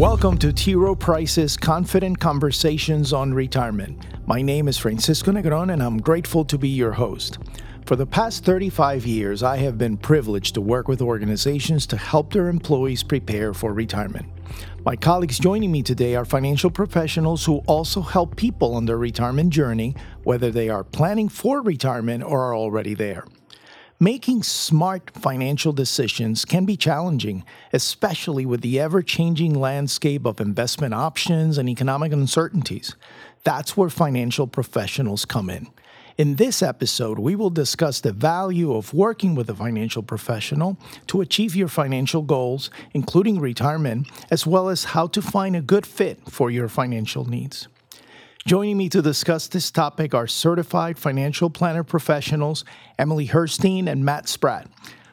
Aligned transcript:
Welcome 0.00 0.38
to 0.38 0.50
T. 0.50 0.74
Rowe 0.76 0.94
Price's 0.94 1.58
Confident 1.58 2.18
Conversations 2.18 3.12
on 3.12 3.34
Retirement. 3.34 4.02
My 4.26 4.40
name 4.40 4.66
is 4.66 4.78
Francisco 4.78 5.30
Negron, 5.30 5.74
and 5.74 5.82
I'm 5.82 6.00
grateful 6.00 6.42
to 6.46 6.56
be 6.56 6.70
your 6.70 6.92
host. 6.92 7.36
For 7.84 7.96
the 7.96 8.06
past 8.06 8.42
35 8.42 9.04
years, 9.04 9.42
I 9.42 9.58
have 9.58 9.76
been 9.76 9.98
privileged 9.98 10.54
to 10.54 10.62
work 10.62 10.88
with 10.88 11.02
organizations 11.02 11.86
to 11.88 11.98
help 11.98 12.32
their 12.32 12.48
employees 12.48 13.02
prepare 13.02 13.52
for 13.52 13.74
retirement. 13.74 14.24
My 14.86 14.96
colleagues 14.96 15.38
joining 15.38 15.70
me 15.70 15.82
today 15.82 16.16
are 16.16 16.24
financial 16.24 16.70
professionals 16.70 17.44
who 17.44 17.58
also 17.66 18.00
help 18.00 18.36
people 18.36 18.74
on 18.76 18.86
their 18.86 18.96
retirement 18.96 19.50
journey, 19.50 19.94
whether 20.22 20.50
they 20.50 20.70
are 20.70 20.82
planning 20.82 21.28
for 21.28 21.60
retirement 21.60 22.24
or 22.24 22.40
are 22.40 22.56
already 22.56 22.94
there. 22.94 23.26
Making 24.02 24.42
smart 24.44 25.10
financial 25.10 25.74
decisions 25.74 26.46
can 26.46 26.64
be 26.64 26.74
challenging, 26.74 27.44
especially 27.70 28.46
with 28.46 28.62
the 28.62 28.80
ever 28.80 29.02
changing 29.02 29.52
landscape 29.52 30.24
of 30.24 30.40
investment 30.40 30.94
options 30.94 31.58
and 31.58 31.68
economic 31.68 32.10
uncertainties. 32.10 32.96
That's 33.44 33.76
where 33.76 33.90
financial 33.90 34.46
professionals 34.46 35.26
come 35.26 35.50
in. 35.50 35.66
In 36.16 36.36
this 36.36 36.62
episode, 36.62 37.18
we 37.18 37.36
will 37.36 37.50
discuss 37.50 38.00
the 38.00 38.14
value 38.14 38.74
of 38.74 38.94
working 38.94 39.34
with 39.34 39.50
a 39.50 39.54
financial 39.54 40.02
professional 40.02 40.78
to 41.08 41.20
achieve 41.20 41.54
your 41.54 41.68
financial 41.68 42.22
goals, 42.22 42.70
including 42.94 43.38
retirement, 43.38 44.08
as 44.30 44.46
well 44.46 44.70
as 44.70 44.84
how 44.84 45.08
to 45.08 45.20
find 45.20 45.54
a 45.54 45.60
good 45.60 45.84
fit 45.84 46.20
for 46.26 46.50
your 46.50 46.68
financial 46.68 47.26
needs. 47.26 47.68
Joining 48.46 48.78
me 48.78 48.88
to 48.88 49.02
discuss 49.02 49.48
this 49.48 49.70
topic 49.70 50.14
are 50.14 50.26
certified 50.26 50.98
financial 50.98 51.50
planner 51.50 51.84
professionals 51.84 52.64
Emily 52.98 53.28
Herstein 53.28 53.86
and 53.86 54.02
Matt 54.02 54.28
Spratt. 54.28 54.66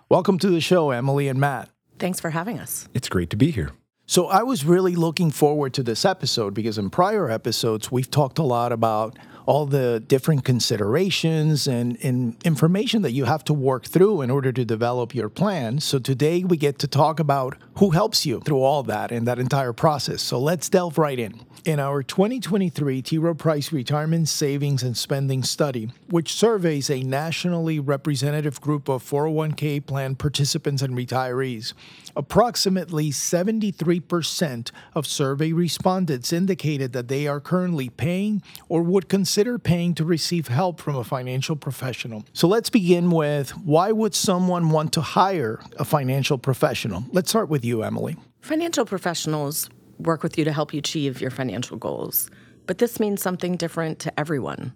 Welcome 0.07 0.39
to 0.39 0.49
the 0.49 0.61
show, 0.61 0.91
Emily 0.91 1.27
and 1.27 1.37
Matt. 1.37 1.69
Thanks 1.99 2.21
for 2.21 2.29
having 2.29 2.57
us. 2.57 2.87
It's 2.93 3.09
great 3.09 3.29
to 3.31 3.35
be 3.35 3.51
here. 3.51 3.71
So, 4.05 4.27
I 4.27 4.43
was 4.43 4.63
really 4.63 4.95
looking 4.95 5.29
forward 5.31 5.73
to 5.73 5.83
this 5.83 6.05
episode 6.05 6.53
because 6.53 6.77
in 6.77 6.89
prior 6.89 7.29
episodes, 7.29 7.91
we've 7.91 8.09
talked 8.09 8.39
a 8.39 8.43
lot 8.43 8.71
about 8.71 9.19
all 9.47 9.65
the 9.65 10.03
different 10.07 10.43
considerations 10.43 11.67
and, 11.67 11.97
and, 12.03 12.35
information 12.43 13.01
that 13.01 13.13
you 13.13 13.23
have 13.23 13.43
to 13.45 13.53
work 13.53 13.85
through 13.85 14.21
in 14.21 14.29
order 14.29 14.51
to 14.51 14.65
develop 14.65 15.15
your 15.15 15.29
plan. 15.29 15.79
So 15.79 15.99
today 15.99 16.43
we 16.43 16.57
get 16.57 16.77
to 16.79 16.87
talk 16.87 17.19
about 17.19 17.57
who 17.77 17.91
helps 17.91 18.25
you 18.25 18.41
through 18.41 18.61
all 18.61 18.83
that 18.83 19.11
and 19.11 19.25
that 19.25 19.39
entire 19.39 19.71
process. 19.71 20.21
So 20.21 20.37
let's 20.37 20.67
delve 20.67 20.97
right 20.97 21.17
in. 21.17 21.45
In 21.63 21.79
our 21.79 22.03
2023 22.03 23.01
T. 23.01 23.17
Rowe 23.17 23.33
Price 23.33 23.71
Retirement 23.71 24.27
Savings 24.27 24.83
and 24.83 24.97
Spending 24.97 25.43
Study, 25.43 25.91
which 26.09 26.33
surveys 26.33 26.89
a 26.89 27.01
nationally 27.01 27.79
representative 27.79 28.59
group 28.61 28.87
of 28.89 29.03
401k 29.03 29.85
plan 29.85 30.15
participants 30.15 30.81
and 30.81 30.93
retirees, 30.93 31.73
approximately 32.15 33.11
73% 33.11 34.71
of 34.95 35.05
survey 35.05 35.51
respondents 35.51 36.33
indicated 36.33 36.93
that 36.93 37.09
they 37.09 37.27
are 37.27 37.39
currently 37.39 37.89
paying 37.89 38.41
or 38.69 38.81
would 38.81 39.07
consider 39.07 39.36
paying 39.37 39.93
to 39.93 40.03
receive 40.03 40.47
help 40.47 40.81
from 40.81 40.95
a 40.95 41.03
financial 41.03 41.55
professional. 41.55 42.23
So 42.33 42.47
let's 42.47 42.69
begin 42.69 43.11
with 43.11 43.51
why 43.57 43.91
would 43.91 44.15
someone 44.15 44.69
want 44.71 44.93
to 44.93 45.01
hire 45.01 45.59
a 45.77 45.85
financial 45.85 46.39
professional? 46.39 47.03
Let's 47.11 47.29
start 47.29 47.47
with 47.47 47.63
you, 47.63 47.83
Emily. 47.83 48.15
Financial 48.41 48.85
professionals 48.85 49.69
work 49.99 50.23
with 50.23 50.37
you 50.37 50.45
to 50.45 50.51
help 50.51 50.73
you 50.73 50.79
achieve 50.79 51.21
your 51.21 51.29
financial 51.29 51.77
goals. 51.77 52.31
But 52.65 52.79
this 52.79 52.99
means 52.99 53.21
something 53.21 53.57
different 53.57 53.99
to 53.99 54.19
everyone. 54.19 54.73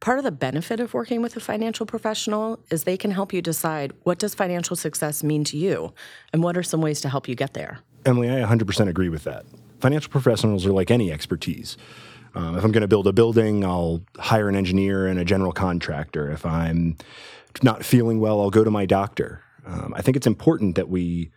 Part 0.00 0.18
of 0.18 0.24
the 0.24 0.32
benefit 0.32 0.80
of 0.80 0.94
working 0.94 1.20
with 1.20 1.36
a 1.36 1.40
financial 1.40 1.84
professional 1.84 2.60
is 2.70 2.84
they 2.84 2.96
can 2.96 3.10
help 3.10 3.32
you 3.32 3.42
decide 3.42 3.92
what 4.04 4.18
does 4.18 4.34
financial 4.34 4.76
success 4.76 5.22
mean 5.22 5.44
to 5.44 5.56
you 5.56 5.92
and 6.32 6.42
what 6.42 6.56
are 6.56 6.62
some 6.62 6.80
ways 6.80 7.00
to 7.02 7.08
help 7.08 7.28
you 7.28 7.34
get 7.34 7.54
there. 7.54 7.80
Emily, 8.04 8.30
I 8.30 8.40
100% 8.40 8.88
agree 8.88 9.08
with 9.08 9.24
that. 9.24 9.44
Financial 9.80 10.10
professionals 10.10 10.64
are 10.64 10.72
like 10.72 10.90
any 10.90 11.12
expertise. 11.12 11.76
Um, 12.36 12.58
if 12.58 12.64
I'm 12.64 12.70
going 12.70 12.82
to 12.82 12.88
build 12.88 13.06
a 13.06 13.14
building, 13.14 13.64
I'll 13.64 14.02
hire 14.18 14.50
an 14.50 14.56
engineer 14.56 15.06
and 15.06 15.18
a 15.18 15.24
general 15.24 15.52
contractor. 15.52 16.30
If 16.30 16.44
I'm 16.44 16.98
not 17.62 17.82
feeling 17.82 18.20
well, 18.20 18.40
I'll 18.40 18.50
go 18.50 18.62
to 18.62 18.70
my 18.70 18.84
doctor. 18.84 19.42
Um, 19.64 19.94
I 19.96 20.02
think 20.02 20.18
it's 20.18 20.26
important 20.26 20.76
that 20.76 20.90
we 20.90 21.30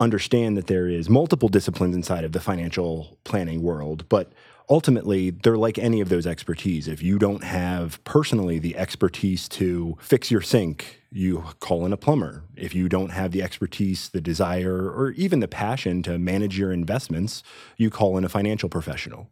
understand 0.00 0.58
that 0.58 0.66
there 0.66 0.86
is 0.86 1.08
multiple 1.08 1.48
disciplines 1.48 1.96
inside 1.96 2.24
of 2.24 2.32
the 2.32 2.40
financial 2.40 3.16
planning 3.24 3.62
world, 3.62 4.06
but 4.10 4.32
ultimately 4.68 5.30
they're 5.30 5.56
like 5.56 5.78
any 5.78 6.02
of 6.02 6.10
those 6.10 6.26
expertise. 6.26 6.88
If 6.88 7.02
you 7.02 7.18
don't 7.18 7.42
have 7.42 8.04
personally 8.04 8.58
the 8.58 8.76
expertise 8.76 9.48
to 9.50 9.96
fix 9.98 10.30
your 10.30 10.42
sink, 10.42 11.00
you 11.10 11.44
call 11.60 11.86
in 11.86 11.92
a 11.92 11.96
plumber. 11.96 12.44
If 12.54 12.74
you 12.74 12.90
don't 12.90 13.10
have 13.10 13.30
the 13.30 13.42
expertise, 13.42 14.10
the 14.10 14.20
desire, 14.20 14.90
or 14.90 15.12
even 15.12 15.40
the 15.40 15.48
passion 15.48 16.02
to 16.02 16.18
manage 16.18 16.58
your 16.58 16.70
investments, 16.70 17.42
you 17.78 17.88
call 17.88 18.18
in 18.18 18.24
a 18.24 18.28
financial 18.28 18.68
professional. 18.68 19.30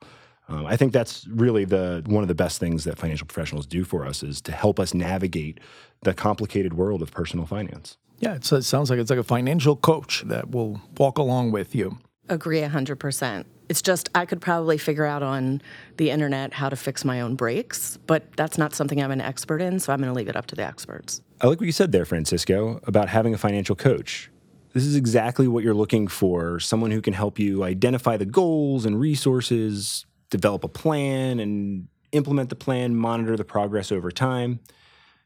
Um, 0.49 0.67
I 0.67 0.77
think 0.77 0.93
that's 0.93 1.27
really 1.29 1.65
the 1.65 2.03
one 2.07 2.23
of 2.23 2.29
the 2.29 2.35
best 2.35 2.59
things 2.59 2.85
that 2.85 2.99
financial 2.99 3.27
professionals 3.27 3.67
do 3.67 3.85
for 3.85 4.05
us 4.05 4.23
is 4.23 4.41
to 4.43 4.53
help 4.53 4.81
us 4.81 4.93
navigate 4.93 5.61
the 6.03 6.15
complicated 6.15 6.75
world 6.75 7.01
of 7.01 7.11
personal 7.13 7.47
finance. 7.47 7.97
Yeah, 8.19 8.35
it 8.35 8.45
sounds 8.45 8.91
like 8.91 8.99
it's 8.99 9.11
like 9.11 9.19
a 9.19 9.25
financial 9.25 9.77
coach 9.77 10.23
that 10.27 10.51
will 10.51 10.81
walk 10.97 11.19
along 11.19 11.51
with 11.51 11.75
you. 11.75 11.99
Agree 12.29 12.61
100%. 12.61 13.45
It's 13.69 13.83
just 13.83 14.11
I 14.15 14.27
could 14.27 14.41
probably 14.41 14.79
figure 14.79 15.05
out 15.05 15.23
on 15.23 15.61
the 15.97 16.11
internet 16.11 16.53
how 16.53 16.69
to 16.69 16.77
fix 16.77 17.05
my 17.05 17.21
own 17.21 17.35
brakes, 17.35 17.99
but 18.07 18.25
that's 18.37 18.59
not 18.59 18.75
something 18.75 19.03
I'm 19.03 19.11
an 19.11 19.21
expert 19.21 19.61
in, 19.61 19.81
so 19.81 19.93
I'm 19.93 19.99
going 19.99 20.13
to 20.13 20.17
leave 20.17 20.29
it 20.29 20.37
up 20.37 20.47
to 20.47 20.55
the 20.55 20.63
experts. 20.63 21.21
I 21.41 21.49
like 21.49 21.59
what 21.59 21.67
you 21.67 21.73
said 21.73 21.91
there, 21.91 22.05
Francisco, 22.05 22.81
about 22.85 23.09
having 23.09 23.35
a 23.35 23.39
financial 23.39 23.75
coach. 23.75 24.31
This 24.73 24.85
is 24.85 24.95
exactly 24.95 25.49
what 25.49 25.65
you're 25.65 25.75
looking 25.75 26.07
for 26.07 26.61
someone 26.61 26.93
who 26.93 27.03
can 27.03 27.13
help 27.13 27.39
you 27.39 27.65
identify 27.65 28.17
the 28.17 28.25
goals 28.25 28.87
and 28.87 29.01
resources, 29.01 30.07
develop 30.33 30.65
a 30.65 30.69
plan, 30.69 31.39
and 31.39 31.87
implement 32.11 32.49
the 32.49 32.57
plan, 32.57 32.97
monitor 32.97 33.37
the 33.37 33.45
progress 33.45 33.93
over 33.93 34.11
time. 34.11 34.61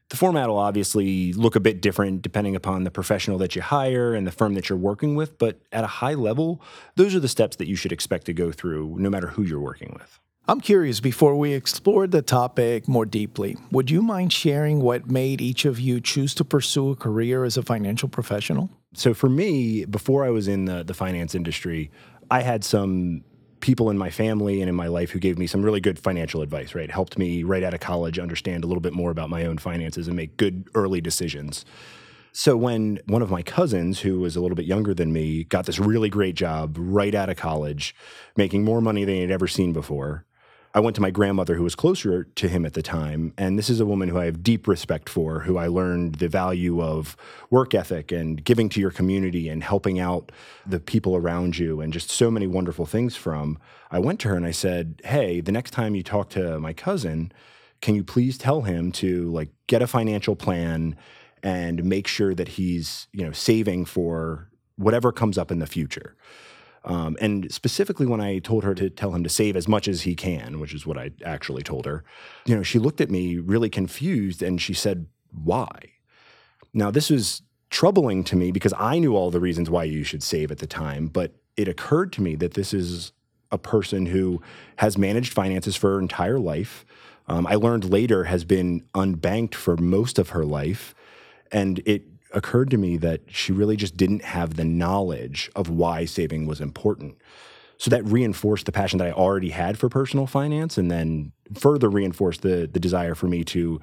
The 0.09 0.15
format 0.15 0.47
will 0.47 0.57
obviously 0.57 1.33
look 1.33 1.55
a 1.55 1.59
bit 1.59 1.81
different 1.81 2.21
depending 2.21 2.55
upon 2.55 2.85
the 2.85 2.91
professional 2.91 3.37
that 3.39 3.55
you 3.55 3.61
hire 3.61 4.13
and 4.13 4.25
the 4.25 4.31
firm 4.31 4.53
that 4.53 4.69
you're 4.69 4.77
working 4.77 5.15
with, 5.15 5.37
but 5.37 5.59
at 5.71 5.83
a 5.83 5.87
high 5.87 6.13
level, 6.13 6.61
those 6.95 7.13
are 7.13 7.19
the 7.19 7.27
steps 7.27 7.57
that 7.57 7.67
you 7.67 7.75
should 7.75 7.91
expect 7.91 8.25
to 8.27 8.33
go 8.33 8.51
through 8.51 8.95
no 8.99 9.09
matter 9.09 9.27
who 9.27 9.43
you're 9.43 9.59
working 9.59 9.93
with. 9.99 10.19
I'm 10.49 10.61
curious, 10.61 11.01
before 11.01 11.35
we 11.35 11.51
explore 11.51 12.07
the 12.07 12.21
topic 12.21 12.87
more 12.87 13.05
deeply, 13.05 13.57
would 13.69 13.91
you 13.91 14.01
mind 14.01 14.31
sharing 14.31 14.79
what 14.79 15.11
made 15.11 15.41
each 15.41 15.65
of 15.65 15.77
you 15.77 15.99
choose 15.99 16.33
to 16.35 16.45
pursue 16.45 16.91
a 16.91 16.95
career 16.95 17.43
as 17.43 17.57
a 17.57 17.61
financial 17.61 18.07
professional? 18.07 18.69
So, 18.93 19.13
for 19.13 19.27
me, 19.27 19.83
before 19.83 20.23
I 20.23 20.29
was 20.29 20.47
in 20.47 20.63
the, 20.63 20.85
the 20.85 20.93
finance 20.93 21.35
industry, 21.35 21.91
I 22.31 22.43
had 22.43 22.63
some 22.63 23.25
people 23.59 23.89
in 23.89 23.97
my 23.97 24.09
family 24.09 24.61
and 24.61 24.69
in 24.69 24.75
my 24.75 24.87
life 24.87 25.11
who 25.11 25.19
gave 25.19 25.37
me 25.37 25.47
some 25.47 25.63
really 25.63 25.81
good 25.81 25.97
financial 25.97 26.41
advice, 26.41 26.75
right? 26.75 26.91
Helped 26.91 27.17
me 27.17 27.43
right 27.43 27.63
out 27.63 27.73
of 27.73 27.79
college 27.79 28.19
understand 28.19 28.63
a 28.63 28.67
little 28.67 28.81
bit 28.81 28.93
more 28.93 29.11
about 29.11 29.29
my 29.29 29.45
own 29.45 29.57
finances 29.57 30.07
and 30.07 30.15
make 30.15 30.37
good 30.37 30.69
early 30.75 31.01
decisions. 31.01 31.65
So 32.33 32.55
when 32.55 32.99
one 33.07 33.23
of 33.23 33.31
my 33.31 33.41
cousins, 33.41 34.01
who 34.01 34.19
was 34.19 34.35
a 34.35 34.41
little 34.41 34.55
bit 34.55 34.67
younger 34.67 34.93
than 34.93 35.11
me, 35.11 35.45
got 35.45 35.65
this 35.65 35.79
really 35.79 36.07
great 36.07 36.35
job 36.35 36.75
right 36.77 37.15
out 37.15 37.29
of 37.29 37.37
college, 37.37 37.95
making 38.35 38.63
more 38.63 38.79
money 38.79 39.05
than 39.05 39.15
he'd 39.15 39.31
ever 39.31 39.47
seen 39.47 39.73
before, 39.73 40.26
I 40.77 40.79
went 40.79 40.95
to 40.97 41.01
my 41.01 41.09
grandmother, 41.09 41.55
who 41.55 41.63
was 41.63 41.73
closer 41.73 42.25
to 42.25 42.47
him 42.47 42.63
at 42.63 42.75
the 42.75 42.83
time. 42.83 43.33
And 43.35 43.57
this 43.57 43.67
is 43.67 43.79
a 43.79 43.85
woman 43.87 44.09
who 44.09 44.19
I 44.19 44.25
have 44.25 44.43
deep 44.43 44.67
respect 44.67 45.09
for, 45.09 45.39
who 45.39 45.57
I 45.57 45.65
learned 45.65 46.15
the 46.15 46.27
value 46.27 46.83
of 46.83 47.17
work 47.49 47.73
ethic 47.73 48.11
and 48.11 48.43
giving 48.43 48.69
to 48.69 48.79
your 48.79 48.91
community 48.91 49.49
and 49.49 49.63
helping 49.63 49.99
out 49.99 50.31
the 50.67 50.79
people 50.79 51.15
around 51.15 51.57
you 51.57 51.81
and 51.81 51.91
just 51.91 52.11
so 52.11 52.29
many 52.29 52.45
wonderful 52.45 52.85
things 52.85 53.15
from. 53.15 53.57
I 53.89 53.97
went 53.97 54.19
to 54.19 54.27
her 54.27 54.35
and 54.35 54.45
I 54.45 54.51
said, 54.51 55.01
Hey, 55.03 55.41
the 55.41 55.51
next 55.51 55.71
time 55.71 55.95
you 55.95 56.03
talk 56.03 56.29
to 56.29 56.59
my 56.59 56.73
cousin, 56.73 57.31
can 57.81 57.95
you 57.95 58.03
please 58.03 58.37
tell 58.37 58.61
him 58.61 58.91
to 58.91 59.31
like 59.31 59.49
get 59.65 59.81
a 59.81 59.87
financial 59.87 60.35
plan 60.35 60.95
and 61.41 61.83
make 61.85 62.05
sure 62.05 62.35
that 62.35 62.49
he's, 62.49 63.07
you 63.11 63.25
know, 63.25 63.31
saving 63.31 63.85
for 63.85 64.47
whatever 64.75 65.11
comes 65.11 65.39
up 65.39 65.51
in 65.51 65.57
the 65.57 65.65
future. 65.65 66.15
Um, 66.87 67.17
and 67.19 67.51
specifically, 67.51 68.05
when 68.05 68.21
I 68.21 68.39
told 68.39 68.63
her 68.63 68.73
to 68.73 68.89
tell 68.89 69.13
him 69.13 69.21
to 69.23 69.29
save 69.29 69.57
as 69.57 69.67
much 69.67 69.89
as 69.89 70.03
he 70.03 70.15
can, 70.15 70.59
which 70.59 70.73
is 70.73 70.87
what 70.87 70.97
I 70.97 71.11
actually 71.23 71.61
told 71.61 71.85
her, 71.85 72.03
you 72.45 72.55
know, 72.55 72.63
she 72.63 72.79
looked 72.79 73.01
at 73.01 73.11
me 73.11 73.37
really 73.37 73.69
confused 73.69 74.41
and 74.41 74.61
she 74.61 74.73
said, 74.73 75.05
Why? 75.31 75.69
Now, 76.73 76.89
this 76.89 77.09
was 77.09 77.41
troubling 77.69 78.23
to 78.23 78.37
me 78.37 78.51
because 78.51 78.73
I 78.77 78.99
knew 78.99 79.15
all 79.15 79.29
the 79.29 79.41
reasons 79.41 79.69
why 79.69 79.83
you 79.83 80.03
should 80.03 80.23
save 80.23 80.49
at 80.49 80.59
the 80.59 80.67
time, 80.67 81.07
but 81.07 81.33
it 81.57 81.67
occurred 81.67 82.13
to 82.13 82.21
me 82.21 82.35
that 82.35 82.53
this 82.53 82.73
is 82.73 83.11
a 83.51 83.57
person 83.57 84.05
who 84.05 84.41
has 84.77 84.97
managed 84.97 85.33
finances 85.33 85.75
for 85.75 85.91
her 85.91 85.99
entire 85.99 86.39
life. 86.39 86.85
Um, 87.27 87.45
I 87.47 87.55
learned 87.55 87.89
later 87.89 88.25
has 88.25 88.45
been 88.45 88.85
unbanked 88.93 89.55
for 89.55 89.75
most 89.75 90.17
of 90.17 90.29
her 90.29 90.45
life. 90.45 90.95
And 91.51 91.81
it 91.85 92.03
occurred 92.33 92.69
to 92.71 92.77
me 92.77 92.97
that 92.97 93.21
she 93.27 93.51
really 93.51 93.75
just 93.75 93.97
didn't 93.97 94.23
have 94.23 94.55
the 94.55 94.65
knowledge 94.65 95.49
of 95.55 95.69
why 95.69 96.05
saving 96.05 96.45
was 96.45 96.61
important. 96.61 97.17
So 97.77 97.89
that 97.91 98.03
reinforced 98.05 98.65
the 98.65 98.71
passion 98.71 98.99
that 98.99 99.07
I 99.07 99.11
already 99.11 99.49
had 99.49 99.77
for 99.77 99.87
personal 99.87 100.25
finance 100.25 100.77
and 100.77 100.89
then 100.89 101.31
further 101.53 101.89
reinforced 101.89 102.41
the 102.41 102.67
the 102.71 102.79
desire 102.79 103.13
for 103.13 103.27
me 103.27 103.43
to 103.45 103.79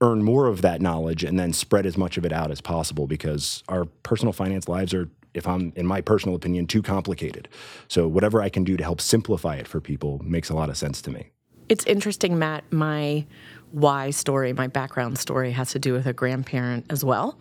earn 0.00 0.22
more 0.22 0.46
of 0.46 0.62
that 0.62 0.80
knowledge 0.80 1.24
and 1.24 1.38
then 1.38 1.52
spread 1.52 1.86
as 1.86 1.96
much 1.96 2.16
of 2.16 2.24
it 2.24 2.32
out 2.32 2.50
as 2.50 2.60
possible 2.60 3.06
because 3.06 3.62
our 3.68 3.84
personal 4.02 4.32
finance 4.32 4.68
lives 4.68 4.92
are 4.94 5.08
if 5.34 5.46
I'm, 5.46 5.72
in 5.76 5.86
my 5.86 6.00
personal 6.00 6.36
opinion, 6.36 6.66
too 6.66 6.82
complicated. 6.82 7.48
So, 7.88 8.06
whatever 8.06 8.42
I 8.42 8.48
can 8.48 8.64
do 8.64 8.76
to 8.76 8.82
help 8.82 9.00
simplify 9.00 9.56
it 9.56 9.66
for 9.66 9.80
people 9.80 10.20
makes 10.22 10.50
a 10.50 10.54
lot 10.54 10.68
of 10.68 10.76
sense 10.76 11.00
to 11.02 11.10
me. 11.10 11.30
It's 11.68 11.86
interesting, 11.86 12.38
Matt. 12.38 12.70
My 12.70 13.24
why 13.72 14.10
story, 14.10 14.52
my 14.52 14.66
background 14.66 15.18
story, 15.18 15.52
has 15.52 15.70
to 15.72 15.78
do 15.78 15.92
with 15.92 16.06
a 16.06 16.12
grandparent 16.12 16.86
as 16.90 17.04
well. 17.04 17.38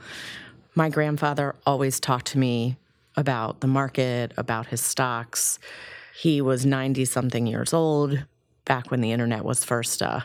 My 0.75 0.89
grandfather 0.89 1.55
always 1.65 1.99
talked 1.99 2.27
to 2.27 2.37
me 2.37 2.77
about 3.15 3.59
the 3.59 3.67
market, 3.67 4.33
about 4.37 4.67
his 4.67 4.81
stocks. 4.81 5.59
He 6.15 6.41
was 6.41 6.65
90 6.65 7.05
something 7.05 7.45
years 7.45 7.73
old 7.73 8.23
back 8.65 8.89
when 8.89 9.01
the 9.01 9.11
internet 9.11 9.43
was 9.43 9.65
first 9.65 10.01
uh, 10.01 10.21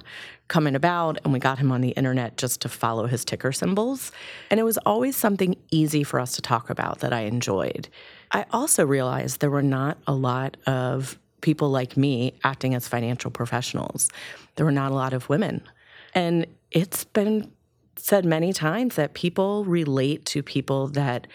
coming 0.48 0.76
about, 0.76 1.18
and 1.24 1.32
we 1.32 1.38
got 1.38 1.58
him 1.58 1.72
on 1.72 1.80
the 1.80 1.90
internet 1.90 2.36
just 2.36 2.60
to 2.60 2.68
follow 2.68 3.06
his 3.06 3.24
ticker 3.24 3.50
symbols. 3.50 4.12
And 4.50 4.60
it 4.60 4.62
was 4.62 4.78
always 4.78 5.16
something 5.16 5.56
easy 5.70 6.04
for 6.04 6.20
us 6.20 6.36
to 6.36 6.42
talk 6.42 6.70
about 6.70 7.00
that 7.00 7.12
I 7.12 7.22
enjoyed. 7.22 7.88
I 8.30 8.44
also 8.52 8.86
realized 8.86 9.40
there 9.40 9.50
were 9.50 9.62
not 9.62 9.98
a 10.06 10.14
lot 10.14 10.56
of 10.66 11.18
people 11.40 11.70
like 11.70 11.96
me 11.96 12.34
acting 12.44 12.74
as 12.74 12.86
financial 12.88 13.30
professionals. 13.30 14.08
There 14.54 14.66
were 14.66 14.72
not 14.72 14.92
a 14.92 14.94
lot 14.94 15.12
of 15.12 15.28
women. 15.28 15.62
And 16.16 16.46
it's 16.70 17.04
been 17.04 17.52
said 17.96 18.24
many 18.24 18.52
times 18.52 18.96
that 18.96 19.12
people 19.12 19.64
relate 19.66 20.24
to 20.26 20.42
people 20.42 20.88
that 20.88 21.26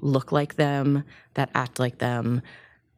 look 0.00 0.30
like 0.30 0.56
them, 0.56 1.04
that 1.34 1.50
act 1.54 1.78
like 1.78 1.98
them, 1.98 2.42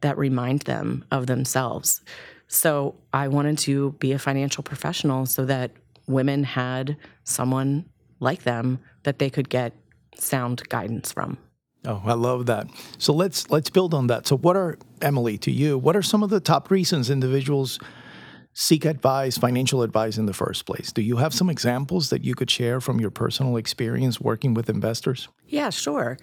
that 0.01 0.17
remind 0.17 0.63
them 0.63 1.05
of 1.11 1.27
themselves. 1.27 2.01
So 2.47 2.95
I 3.13 3.29
wanted 3.29 3.57
to 3.59 3.93
be 3.93 4.11
a 4.11 4.19
financial 4.19 4.63
professional 4.63 5.25
so 5.25 5.45
that 5.45 5.71
women 6.07 6.43
had 6.43 6.97
someone 7.23 7.85
like 8.19 8.43
them 8.43 8.79
that 9.03 9.19
they 9.19 9.29
could 9.29 9.47
get 9.47 9.73
sound 10.15 10.67
guidance 10.67 11.13
from. 11.13 11.37
Oh, 11.85 12.01
I 12.05 12.13
love 12.13 12.47
that. 12.47 12.67
So 12.97 13.13
let's 13.13 13.49
let's 13.49 13.69
build 13.69 13.93
on 13.93 14.07
that. 14.07 14.27
So 14.27 14.35
what 14.35 14.57
are 14.57 14.77
Emily 15.01 15.37
to 15.37 15.51
you? 15.51 15.77
What 15.77 15.95
are 15.95 16.01
some 16.01 16.23
of 16.23 16.29
the 16.29 16.41
top 16.41 16.69
reasons 16.69 17.09
individuals 17.09 17.79
seek 18.53 18.85
advice, 18.85 19.37
financial 19.37 19.81
advice 19.83 20.17
in 20.17 20.25
the 20.25 20.33
first 20.33 20.65
place? 20.65 20.91
Do 20.91 21.01
you 21.01 21.17
have 21.17 21.33
some 21.33 21.49
examples 21.49 22.09
that 22.09 22.23
you 22.23 22.35
could 22.35 22.49
share 22.49 22.81
from 22.81 22.99
your 22.99 23.11
personal 23.11 23.57
experience 23.57 24.19
working 24.19 24.53
with 24.53 24.69
investors? 24.69 25.29
Yeah, 25.47 25.69
sure. 25.69 26.17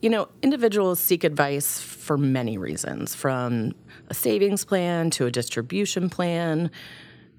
You 0.00 0.10
know, 0.10 0.28
individuals 0.42 0.98
seek 0.98 1.22
advice 1.22 1.78
for 1.80 2.18
many 2.18 2.58
reasons, 2.58 3.14
from 3.14 3.72
a 4.08 4.14
savings 4.14 4.64
plan 4.64 5.10
to 5.10 5.26
a 5.26 5.30
distribution 5.30 6.10
plan, 6.10 6.70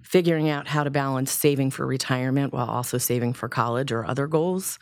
figuring 0.02 0.50
out 0.50 0.68
how 0.68 0.84
to 0.84 0.90
balance 0.90 1.32
saving 1.32 1.72
for 1.72 1.86
retirement 1.86 2.54
while 2.54 2.68
also 2.68 2.98
saving 2.98 3.34
for 3.34 3.50
college 3.50 3.92
or 3.92 4.06
other 4.06 4.28
goals. 4.28 4.80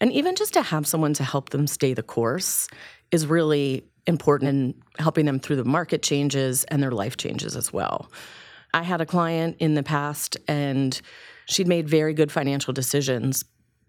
And 0.00 0.12
even 0.12 0.36
just 0.36 0.52
to 0.54 0.62
have 0.62 0.86
someone 0.86 1.14
to 1.14 1.24
help 1.24 1.50
them 1.50 1.66
stay 1.66 1.94
the 1.94 2.02
course 2.02 2.68
is 3.10 3.26
really 3.26 3.84
important 4.06 4.48
in 4.48 4.74
helping 4.98 5.26
them 5.26 5.38
through 5.38 5.56
the 5.56 5.64
market 5.64 6.02
changes 6.02 6.64
and 6.64 6.82
their 6.82 6.90
life 6.90 7.16
changes 7.16 7.56
as 7.56 7.72
well. 7.72 8.10
I 8.72 8.82
had 8.82 9.00
a 9.00 9.06
client 9.06 9.56
in 9.58 9.74
the 9.74 9.82
past 9.82 10.36
and 10.46 11.00
she'd 11.46 11.66
made 11.66 11.88
very 11.88 12.14
good 12.14 12.30
financial 12.30 12.72
decisions, 12.72 13.44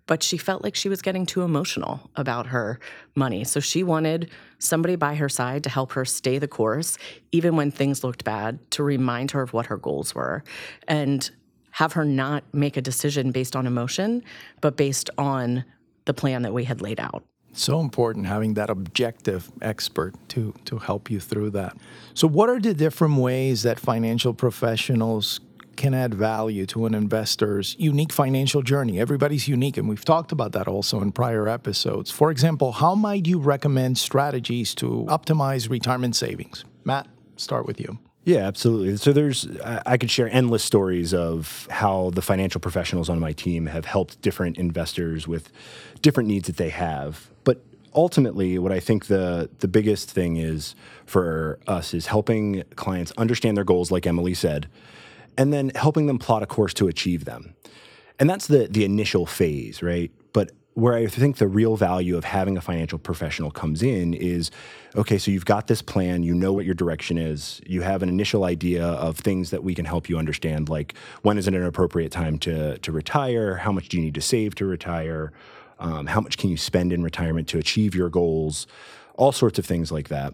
but 0.07 0.23
she 0.23 0.37
felt 0.37 0.63
like 0.63 0.75
she 0.75 0.89
was 0.89 1.01
getting 1.01 1.25
too 1.25 1.43
emotional 1.43 2.09
about 2.15 2.47
her 2.47 2.79
money. 3.15 3.43
So 3.43 3.59
she 3.59 3.83
wanted 3.83 4.31
somebody 4.59 4.95
by 4.95 5.15
her 5.15 5.29
side 5.29 5.63
to 5.63 5.69
help 5.69 5.91
her 5.93 6.05
stay 6.05 6.39
the 6.39 6.47
course, 6.47 6.97
even 7.31 7.55
when 7.55 7.71
things 7.71 8.03
looked 8.03 8.23
bad, 8.23 8.59
to 8.71 8.83
remind 8.83 9.31
her 9.31 9.41
of 9.41 9.53
what 9.53 9.67
her 9.67 9.77
goals 9.77 10.15
were 10.15 10.43
and 10.87 11.29
have 11.71 11.93
her 11.93 12.03
not 12.03 12.43
make 12.53 12.75
a 12.75 12.81
decision 12.81 13.31
based 13.31 13.55
on 13.55 13.65
emotion, 13.65 14.23
but 14.59 14.75
based 14.75 15.09
on 15.17 15.63
the 16.05 16.13
plan 16.13 16.41
that 16.41 16.53
we 16.53 16.63
had 16.65 16.81
laid 16.81 16.99
out. 16.99 17.23
So 17.53 17.79
important 17.81 18.27
having 18.27 18.53
that 18.53 18.69
objective 18.69 19.51
expert 19.61 20.13
to, 20.29 20.53
to 20.65 20.77
help 20.77 21.11
you 21.11 21.19
through 21.19 21.51
that. 21.51 21.75
So, 22.13 22.27
what 22.27 22.49
are 22.49 22.59
the 22.59 22.73
different 22.73 23.17
ways 23.17 23.63
that 23.63 23.79
financial 23.79 24.33
professionals 24.33 25.41
can 25.81 25.93
add 25.93 26.13
value 26.13 26.65
to 26.67 26.85
an 26.85 26.93
investor's 26.93 27.75
unique 27.79 28.13
financial 28.13 28.61
journey. 28.61 28.99
Everybody's 28.99 29.47
unique, 29.47 29.77
and 29.77 29.89
we've 29.89 30.05
talked 30.05 30.31
about 30.31 30.51
that 30.51 30.67
also 30.67 31.01
in 31.01 31.11
prior 31.11 31.47
episodes. 31.47 32.11
For 32.11 32.29
example, 32.29 32.71
how 32.71 32.93
might 32.93 33.25
you 33.25 33.39
recommend 33.39 33.97
strategies 33.97 34.75
to 34.75 35.05
optimize 35.09 35.69
retirement 35.69 36.15
savings? 36.15 36.65
Matt, 36.83 37.07
start 37.35 37.65
with 37.65 37.79
you. 37.79 37.97
Yeah, 38.23 38.45
absolutely. 38.45 38.97
So 38.97 39.13
there's, 39.13 39.47
I 39.63 39.97
could 39.97 40.11
share 40.11 40.29
endless 40.29 40.63
stories 40.63 41.11
of 41.11 41.67
how 41.71 42.11
the 42.11 42.21
financial 42.21 42.61
professionals 42.61 43.09
on 43.09 43.19
my 43.19 43.33
team 43.33 43.65
have 43.65 43.85
helped 43.85 44.21
different 44.21 44.59
investors 44.59 45.27
with 45.27 45.51
different 46.03 46.29
needs 46.29 46.45
that 46.45 46.57
they 46.57 46.69
have. 46.69 47.30
Ultimately, 47.93 48.57
what 48.57 48.71
I 48.71 48.79
think 48.79 49.07
the 49.07 49.49
the 49.59 49.67
biggest 49.67 50.09
thing 50.09 50.37
is 50.37 50.75
for 51.05 51.59
us 51.67 51.93
is 51.93 52.07
helping 52.07 52.63
clients 52.75 53.11
understand 53.17 53.57
their 53.57 53.65
goals, 53.65 53.91
like 53.91 54.07
Emily 54.07 54.33
said, 54.33 54.69
and 55.37 55.51
then 55.51 55.71
helping 55.75 56.07
them 56.07 56.17
plot 56.17 56.43
a 56.43 56.45
course 56.45 56.73
to 56.75 56.87
achieve 56.87 57.25
them. 57.25 57.53
And 58.19 58.29
that's 58.29 58.47
the 58.47 58.67
the 58.69 58.85
initial 58.85 59.25
phase, 59.25 59.81
right? 59.81 60.11
But 60.31 60.51
where 60.73 60.93
I 60.93 61.07
think 61.07 61.37
the 61.37 61.47
real 61.47 61.75
value 61.75 62.15
of 62.15 62.23
having 62.23 62.57
a 62.57 62.61
financial 62.61 62.97
professional 62.97 63.51
comes 63.51 63.83
in 63.83 64.13
is 64.13 64.51
okay, 64.95 65.17
so 65.17 65.31
you've 65.31 65.45
got 65.45 65.67
this 65.67 65.81
plan, 65.81 66.23
you 66.23 66.33
know 66.33 66.53
what 66.53 66.65
your 66.65 66.73
direction 66.73 67.17
is, 67.17 67.61
you 67.65 67.81
have 67.81 68.01
an 68.01 68.09
initial 68.09 68.45
idea 68.45 68.85
of 68.85 69.17
things 69.17 69.49
that 69.49 69.63
we 69.63 69.75
can 69.75 69.85
help 69.85 70.07
you 70.07 70.17
understand, 70.17 70.69
like 70.69 70.93
when 71.23 71.37
is 71.37 71.47
it 71.47 71.53
an 71.53 71.63
appropriate 71.63 72.11
time 72.11 72.37
to, 72.39 72.77
to 72.79 72.91
retire, 72.91 73.57
how 73.57 73.71
much 73.71 73.89
do 73.89 73.97
you 73.97 74.03
need 74.03 74.15
to 74.15 74.21
save 74.21 74.55
to 74.55 74.65
retire, 74.65 75.31
um, 75.81 76.05
how 76.05 76.21
much 76.21 76.37
can 76.37 76.49
you 76.49 76.57
spend 76.57 76.93
in 76.93 77.03
retirement 77.03 77.47
to 77.49 77.57
achieve 77.57 77.93
your 77.93 78.09
goals, 78.09 78.67
all 79.15 79.31
sorts 79.31 79.59
of 79.59 79.65
things 79.65 79.91
like 79.91 80.07
that. 80.07 80.33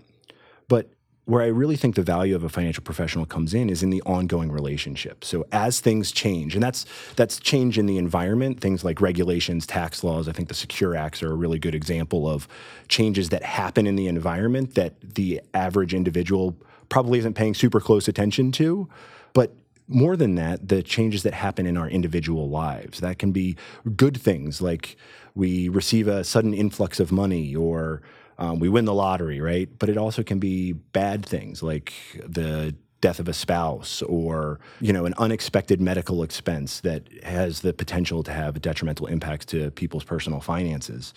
But 0.67 0.89
where 1.25 1.41
I 1.41 1.47
really 1.47 1.75
think 1.75 1.95
the 1.95 2.03
value 2.03 2.35
of 2.35 2.43
a 2.43 2.49
financial 2.49 2.83
professional 2.83 3.25
comes 3.25 3.53
in 3.53 3.69
is 3.69 3.83
in 3.83 3.89
the 3.89 4.01
ongoing 4.03 4.49
relationship. 4.51 5.25
So 5.25 5.45
as 5.51 5.79
things 5.81 6.11
change, 6.11 6.53
and 6.53 6.63
that's 6.63 6.85
that's 7.15 7.39
change 7.39 7.77
in 7.77 7.85
the 7.85 7.97
environment, 7.97 8.61
things 8.61 8.83
like 8.83 9.01
regulations, 9.01 9.65
tax 9.65 10.03
laws. 10.03 10.29
I 10.29 10.31
think 10.31 10.47
the 10.47 10.53
Secure 10.53 10.95
Acts 10.95 11.23
are 11.23 11.31
a 11.31 11.35
really 11.35 11.59
good 11.59 11.75
example 11.75 12.29
of 12.29 12.47
changes 12.87 13.29
that 13.29 13.43
happen 13.43 13.87
in 13.87 13.95
the 13.95 14.07
environment 14.07 14.75
that 14.75 14.93
the 15.01 15.41
average 15.53 15.93
individual 15.93 16.55
probably 16.89 17.19
isn't 17.19 17.33
paying 17.33 17.53
super 17.53 17.81
close 17.81 18.07
attention 18.07 18.51
to, 18.53 18.87
but 19.33 19.53
more 19.89 20.17
than 20.17 20.35
that, 20.35 20.67
the 20.67 20.83
changes 20.83 21.23
that 21.23 21.33
happen 21.33 21.65
in 21.65 21.77
our 21.77 21.89
individual 21.89 22.49
lives. 22.49 22.99
That 22.99 23.19
can 23.19 23.31
be 23.31 23.55
good 23.95 24.17
things 24.17 24.61
like 24.61 24.97
we 25.37 25.69
receive 25.69 26.07
a 26.07 26.23
sudden 26.23 26.53
influx 26.53 26.99
of 26.99 27.11
money 27.11 27.55
or 27.55 28.01
um, 28.39 28.59
we 28.59 28.69
win 28.69 28.85
the 28.85 28.93
lottery, 28.93 29.39
right? 29.39 29.69
But 29.77 29.89
it 29.89 29.97
also 29.97 30.23
can 30.23 30.39
be 30.39 30.73
bad 30.73 31.25
things 31.25 31.61
like 31.61 31.93
the 32.25 32.75
death 32.99 33.19
of 33.19 33.27
a 33.27 33.33
spouse 33.33 34.01
or 34.01 34.59
you 34.81 34.91
know 34.91 35.05
an 35.05 35.13
unexpected 35.19 35.79
medical 35.79 36.23
expense 36.23 36.79
that 36.79 37.03
has 37.21 37.61
the 37.61 37.71
potential 37.71 38.23
to 38.23 38.31
have 38.31 38.59
detrimental 38.59 39.05
impacts 39.05 39.45
to 39.45 39.69
people's 39.71 40.03
personal 40.03 40.39
finances. 40.39 41.13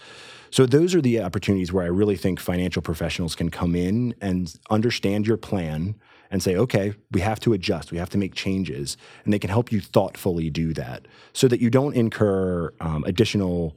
So 0.50 0.66
those 0.66 0.94
are 0.94 1.00
the 1.00 1.22
opportunities 1.22 1.72
where 1.72 1.84
i 1.84 1.88
really 1.88 2.16
think 2.16 2.38
financial 2.38 2.82
professionals 2.82 3.34
can 3.34 3.50
come 3.50 3.74
in 3.74 4.14
and 4.20 4.54
understand 4.68 5.26
your 5.26 5.38
plan 5.38 5.94
and 6.30 6.42
say 6.42 6.54
okay 6.54 6.92
we 7.12 7.20
have 7.20 7.40
to 7.40 7.54
adjust. 7.54 7.92
We 7.92 7.98
have 7.98 8.10
to 8.10 8.18
make 8.18 8.34
changes. 8.34 8.98
And 9.24 9.32
they 9.32 9.38
can 9.38 9.50
help 9.50 9.72
you 9.72 9.80
thoughtfully 9.80 10.50
do 10.50 10.74
that 10.74 11.08
so 11.32 11.48
that 11.48 11.60
you 11.60 11.70
don't 11.70 11.94
incur 11.94 12.72
um, 12.80 13.04
additional 13.04 13.74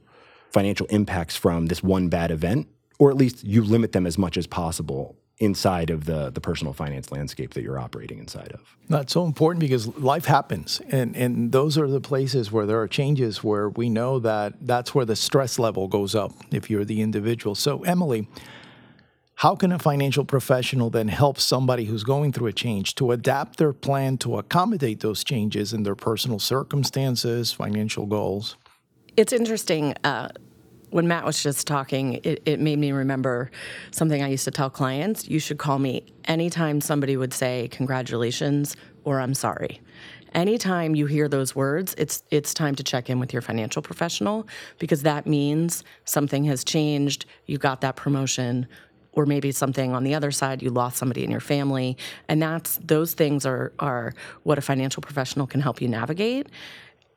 financial 0.54 0.86
impacts 0.88 1.36
from 1.36 1.66
this 1.66 1.84
one 1.84 2.08
bad 2.08 2.32
event 2.32 2.68
or 3.00 3.10
at 3.10 3.18
least 3.18 3.44
you 3.44 3.64
limit 3.64 3.92
them 3.92 4.06
as 4.06 4.18
much 4.18 4.38
as 4.38 4.48
possible 4.48 5.18
inside 5.40 5.90
of 5.90 6.06
the 6.06 6.30
the 6.30 6.40
personal 6.40 6.74
finance 6.74 7.12
landscape 7.12 7.54
that 7.54 7.64
you're 7.64 7.80
operating 7.80 8.20
inside 8.20 8.52
of. 8.54 8.78
That's 8.88 9.12
so 9.12 9.26
important 9.26 9.60
because 9.60 9.88
life 9.98 10.26
happens 10.26 10.82
and 10.90 11.16
and 11.16 11.52
those 11.52 11.78
are 11.78 11.88
the 11.88 12.00
places 12.00 12.52
where 12.52 12.66
there 12.66 12.80
are 12.80 12.88
changes 12.88 13.44
where 13.44 13.70
we 13.70 13.90
know 13.90 14.20
that 14.20 14.54
that's 14.62 14.94
where 14.94 15.06
the 15.06 15.16
stress 15.16 15.58
level 15.58 15.88
goes 15.88 16.14
up 16.16 16.32
if 16.52 16.70
you're 16.70 16.86
the 16.86 17.02
individual. 17.02 17.56
So 17.56 17.84
Emily, 17.84 18.28
how 19.36 19.56
can 19.56 19.72
a 19.72 19.80
financial 19.80 20.24
professional 20.24 20.90
then 20.90 21.08
help 21.08 21.40
somebody 21.40 21.86
who's 21.86 22.04
going 22.04 22.32
through 22.32 22.48
a 22.48 22.54
change 22.54 22.96
to 22.96 23.12
adapt 23.12 23.58
their 23.58 23.74
plan 23.74 24.18
to 24.20 24.38
accommodate 24.38 25.00
those 25.00 25.24
changes 25.24 25.74
in 25.74 25.84
their 25.84 25.96
personal 25.96 26.40
circumstances, 26.40 27.52
financial 27.52 28.06
goals? 28.06 28.56
It's 29.16 29.32
interesting. 29.32 29.94
Uh, 30.04 30.30
when 30.90 31.08
Matt 31.08 31.26
was 31.26 31.42
just 31.42 31.68
talking, 31.68 32.20
it, 32.24 32.42
it, 32.46 32.60
made 32.60 32.78
me 32.78 32.92
remember 32.92 33.52
something 33.92 34.22
I 34.22 34.28
used 34.28 34.44
to 34.46 34.52
tell 34.52 34.70
clients. 34.70 35.28
You 35.28 35.40
should 35.40 35.58
call 35.58 35.80
me 35.80 36.06
anytime 36.26 36.82
somebody 36.82 37.18
would 37.18 37.34
say 37.34 37.68
congratulations 37.72 38.76
or 39.04 39.20
I'm 39.20 39.34
sorry. 39.34 39.82
Anytime 40.34 40.96
you 40.96 41.06
hear 41.06 41.28
those 41.28 41.56
words, 41.56 41.94
it's 41.98 42.24
it's 42.32 42.56
time 42.56 42.74
to 42.76 42.84
check 42.84 43.10
in 43.10 43.20
with 43.20 43.34
your 43.34 43.42
financial 43.44 43.84
professional 43.84 44.48
because 44.80 45.04
that 45.04 45.28
means 45.28 45.84
something 46.06 46.44
has 46.46 46.64
changed, 46.64 47.26
you 47.46 47.60
got 47.60 47.82
that 47.82 47.96
promotion, 47.96 48.68
or 49.12 49.28
maybe 49.28 49.52
something 49.52 49.94
on 49.94 50.04
the 50.04 50.16
other 50.16 50.32
side, 50.32 50.64
you 50.64 50.72
lost 50.72 50.98
somebody 50.98 51.24
in 51.24 51.30
your 51.30 51.40
family. 51.40 51.98
And 52.28 52.42
that's 52.42 52.80
those 52.84 53.14
things 53.14 53.46
are 53.46 53.74
are 53.78 54.14
what 54.42 54.58
a 54.58 54.62
financial 54.62 55.02
professional 55.02 55.46
can 55.46 55.62
help 55.62 55.82
you 55.82 55.88
navigate. 55.88 56.48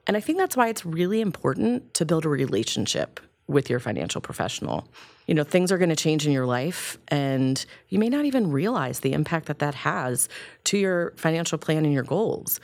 And 0.06 0.16
I 0.16 0.20
think 0.20 0.38
that's 0.38 0.56
why 0.56 0.68
it's 0.68 0.86
really 0.86 1.20
important 1.20 1.94
to 1.94 2.04
build 2.04 2.25
a 2.25 2.28
relationship 2.28 3.20
with 3.48 3.70
your 3.70 3.80
financial 3.80 4.20
professional. 4.20 4.88
You 5.26 5.34
know, 5.34 5.44
things 5.44 5.70
are 5.70 5.78
going 5.78 5.90
to 5.90 5.96
change 5.96 6.26
in 6.26 6.32
your 6.32 6.46
life, 6.46 6.98
and 7.08 7.64
you 7.88 7.98
may 7.98 8.08
not 8.08 8.25
even 8.25 8.50
realize 8.50 9.00
the 9.00 9.12
impact 9.12 9.46
that 9.46 9.60
that 9.60 9.75
has 9.75 10.28
to 10.64 10.78
your 10.78 11.12
financial 11.16 11.58
plan 11.58 11.84
and 11.84 11.92
your 11.92 12.02
goals. 12.02 12.60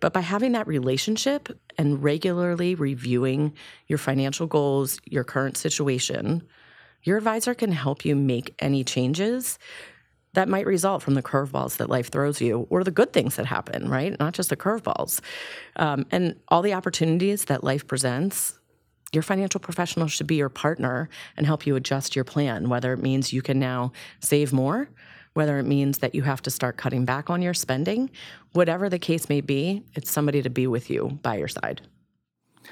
But 0.00 0.12
by 0.12 0.20
having 0.20 0.52
that 0.52 0.66
relationship 0.66 1.48
and 1.76 2.02
regularly 2.02 2.74
reviewing 2.74 3.54
your 3.86 3.98
financial 3.98 4.46
goals, 4.46 5.00
your 5.04 5.24
current 5.24 5.56
situation, 5.56 6.42
your 7.02 7.16
advisor 7.16 7.54
can 7.54 7.72
help 7.72 8.04
you 8.04 8.14
make 8.14 8.54
any 8.58 8.84
changes 8.84 9.58
that 10.38 10.48
might 10.48 10.66
result 10.66 11.02
from 11.02 11.14
the 11.14 11.22
curveballs 11.22 11.78
that 11.78 11.90
life 11.90 12.12
throws 12.12 12.40
you 12.40 12.68
or 12.70 12.84
the 12.84 12.92
good 12.92 13.12
things 13.12 13.34
that 13.34 13.44
happen, 13.44 13.88
right? 13.88 14.16
Not 14.20 14.34
just 14.34 14.50
the 14.50 14.56
curveballs. 14.56 15.20
Um, 15.74 16.06
and 16.12 16.38
all 16.46 16.62
the 16.62 16.74
opportunities 16.74 17.46
that 17.46 17.64
life 17.64 17.88
presents, 17.88 18.56
your 19.12 19.24
financial 19.24 19.58
professional 19.58 20.06
should 20.06 20.28
be 20.28 20.36
your 20.36 20.48
partner 20.48 21.08
and 21.36 21.44
help 21.44 21.66
you 21.66 21.74
adjust 21.74 22.14
your 22.14 22.24
plan, 22.24 22.68
whether 22.68 22.92
it 22.92 23.02
means 23.02 23.32
you 23.32 23.42
can 23.42 23.58
now 23.58 23.90
save 24.20 24.52
more, 24.52 24.88
whether 25.34 25.58
it 25.58 25.64
means 25.64 25.98
that 25.98 26.14
you 26.14 26.22
have 26.22 26.40
to 26.42 26.52
start 26.52 26.76
cutting 26.76 27.04
back 27.04 27.28
on 27.28 27.42
your 27.42 27.52
spending, 27.52 28.08
whatever 28.52 28.88
the 28.88 29.00
case 29.00 29.28
may 29.28 29.40
be, 29.40 29.82
it's 29.96 30.08
somebody 30.08 30.40
to 30.40 30.50
be 30.50 30.68
with 30.68 30.88
you 30.88 31.18
by 31.20 31.36
your 31.36 31.48
side. 31.48 31.80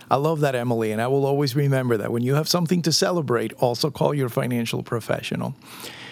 I 0.09 0.17
love 0.17 0.39
that, 0.39 0.55
Emily, 0.55 0.93
and 0.93 1.03
I 1.03 1.09
will 1.09 1.27
always 1.27 1.57
remember 1.57 1.97
that 1.97 2.13
when 2.13 2.23
you 2.23 2.37
have 2.37 2.49
something 2.49 2.83
to 2.83 2.93
celebrate, 2.93 3.53
also 3.55 3.91
call 3.91 4.15
your 4.15 4.29
financial 4.29 4.85
professional. 4.85 5.57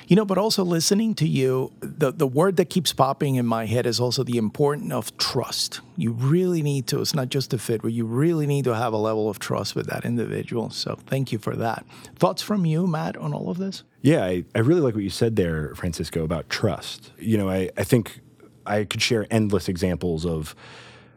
You 0.06 0.16
know, 0.16 0.24
but 0.24 0.36
also 0.36 0.64
listening 0.64 1.14
to 1.14 1.26
you, 1.26 1.72
the, 1.80 2.12
the 2.12 2.26
word 2.26 2.56
that 2.56 2.66
keeps 2.66 2.92
popping 2.92 3.36
in 3.36 3.46
my 3.46 3.64
head 3.64 3.86
is 3.86 3.98
also 3.98 4.22
the 4.22 4.36
importance 4.36 4.92
of 4.92 5.16
trust. 5.16 5.80
You 5.96 6.12
really 6.12 6.62
need 6.62 6.86
to, 6.88 7.00
it's 7.00 7.14
not 7.14 7.30
just 7.30 7.54
a 7.54 7.58
fit, 7.58 7.80
but 7.80 7.92
you 7.92 8.04
really 8.04 8.46
need 8.46 8.64
to 8.64 8.74
have 8.74 8.92
a 8.92 8.98
level 8.98 9.30
of 9.30 9.38
trust 9.38 9.74
with 9.74 9.86
that 9.86 10.04
individual. 10.04 10.68
So 10.70 10.98
thank 11.06 11.32
you 11.32 11.38
for 11.38 11.56
that. 11.56 11.86
Thoughts 12.16 12.42
from 12.42 12.66
you, 12.66 12.86
Matt, 12.86 13.16
on 13.16 13.32
all 13.32 13.50
of 13.50 13.56
this? 13.56 13.82
Yeah, 14.02 14.24
I, 14.24 14.44
I 14.54 14.58
really 14.58 14.82
like 14.82 14.94
what 14.94 15.04
you 15.04 15.10
said 15.10 15.36
there, 15.36 15.74
Francisco, 15.74 16.22
about 16.22 16.50
trust. 16.50 17.12
You 17.18 17.38
know, 17.38 17.48
I, 17.48 17.70
I 17.78 17.84
think 17.84 18.20
I 18.66 18.84
could 18.84 19.00
share 19.00 19.26
endless 19.30 19.68
examples 19.68 20.26
of, 20.26 20.54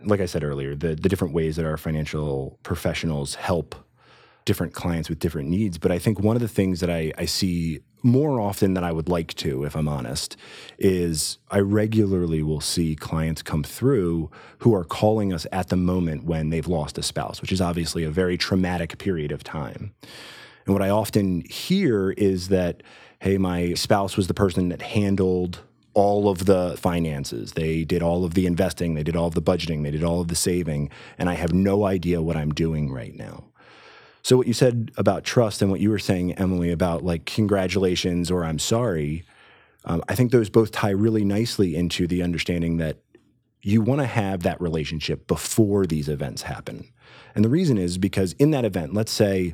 like 0.05 0.21
I 0.21 0.25
said 0.25 0.45
earlier, 0.45 0.75
the, 0.75 0.95
the 0.95 1.09
different 1.09 1.33
ways 1.33 1.57
that 1.57 1.65
our 1.65 1.77
financial 1.77 2.57
professionals 2.63 3.35
help 3.35 3.75
different 4.45 4.73
clients 4.73 5.09
with 5.09 5.19
different 5.19 5.49
needs. 5.49 5.77
But 5.77 5.91
I 5.91 5.99
think 5.99 6.21
one 6.21 6.37
of 6.37 6.41
the 6.41 6.47
things 6.47 6.79
that 6.79 6.89
I, 6.89 7.11
I 7.17 7.25
see 7.25 7.81
more 8.03 8.39
often 8.39 8.73
than 8.73 8.83
I 8.83 8.91
would 8.91 9.09
like 9.09 9.33
to, 9.35 9.63
if 9.63 9.75
I'm 9.75 9.87
honest, 9.87 10.37
is 10.77 11.37
I 11.49 11.59
regularly 11.59 12.43
will 12.43 12.61
see 12.61 12.95
clients 12.95 13.41
come 13.41 13.63
through 13.63 14.29
who 14.59 14.73
are 14.73 14.83
calling 14.83 15.33
us 15.33 15.47
at 15.51 15.69
the 15.69 15.75
moment 15.75 16.23
when 16.23 16.49
they've 16.49 16.67
lost 16.67 16.97
a 16.97 17.03
spouse, 17.03 17.41
which 17.41 17.51
is 17.51 17.61
obviously 17.61 18.03
a 18.03 18.09
very 18.09 18.37
traumatic 18.37 18.97
period 18.97 19.31
of 19.31 19.43
time. 19.43 19.93
And 20.65 20.73
what 20.73 20.81
I 20.81 20.89
often 20.89 21.41
hear 21.49 22.11
is 22.11 22.49
that, 22.49 22.83
hey, 23.19 23.37
my 23.37 23.73
spouse 23.73 24.17
was 24.17 24.27
the 24.27 24.33
person 24.33 24.69
that 24.69 24.81
handled 24.81 25.61
all 25.93 26.29
of 26.29 26.45
the 26.45 26.75
finances. 26.77 27.53
They 27.53 27.83
did 27.83 28.03
all 28.03 28.23
of 28.23 28.35
the 28.35 28.45
investing, 28.45 28.93
they 28.93 29.03
did 29.03 29.15
all 29.15 29.27
of 29.27 29.33
the 29.33 29.41
budgeting, 29.41 29.81
they 29.81 29.89
did 29.89 30.03
all 30.03 30.21
of 30.21 30.27
the 30.27 30.35
saving, 30.35 30.91
and 31.17 31.27
I 31.27 31.33
have 31.33 31.53
no 31.53 31.85
idea 31.85 32.21
what 32.21 32.37
I'm 32.37 32.53
doing 32.53 32.91
right 32.91 33.15
now. 33.15 33.45
So 34.27 34.35
what 34.35 34.45
you 34.45 34.51
said 34.51 34.91
about 34.97 35.23
trust 35.23 35.61
and 35.61 35.71
what 35.71 35.79
you 35.79 35.89
were 35.89 35.97
saying, 35.97 36.33
Emily, 36.33 36.69
about 36.69 37.01
like 37.01 37.23
congratulations 37.23 38.29
or 38.29 38.43
I'm 38.43 38.59
sorry, 38.59 39.23
um, 39.85 40.03
I 40.09 40.15
think 40.15 40.33
those 40.33 40.49
both 40.49 40.69
tie 40.73 40.89
really 40.89 41.23
nicely 41.23 41.77
into 41.77 42.07
the 42.07 42.21
understanding 42.21 42.75
that 42.75 42.97
you 43.61 43.81
want 43.81 44.01
to 44.01 44.05
have 44.05 44.43
that 44.43 44.59
relationship 44.59 45.27
before 45.27 45.85
these 45.85 46.09
events 46.09 46.41
happen. 46.41 46.91
And 47.35 47.45
the 47.45 47.49
reason 47.49 47.77
is 47.77 47.97
because 47.97 48.33
in 48.33 48.51
that 48.51 48.65
event, 48.65 48.93
let's 48.93 49.13
say, 49.13 49.53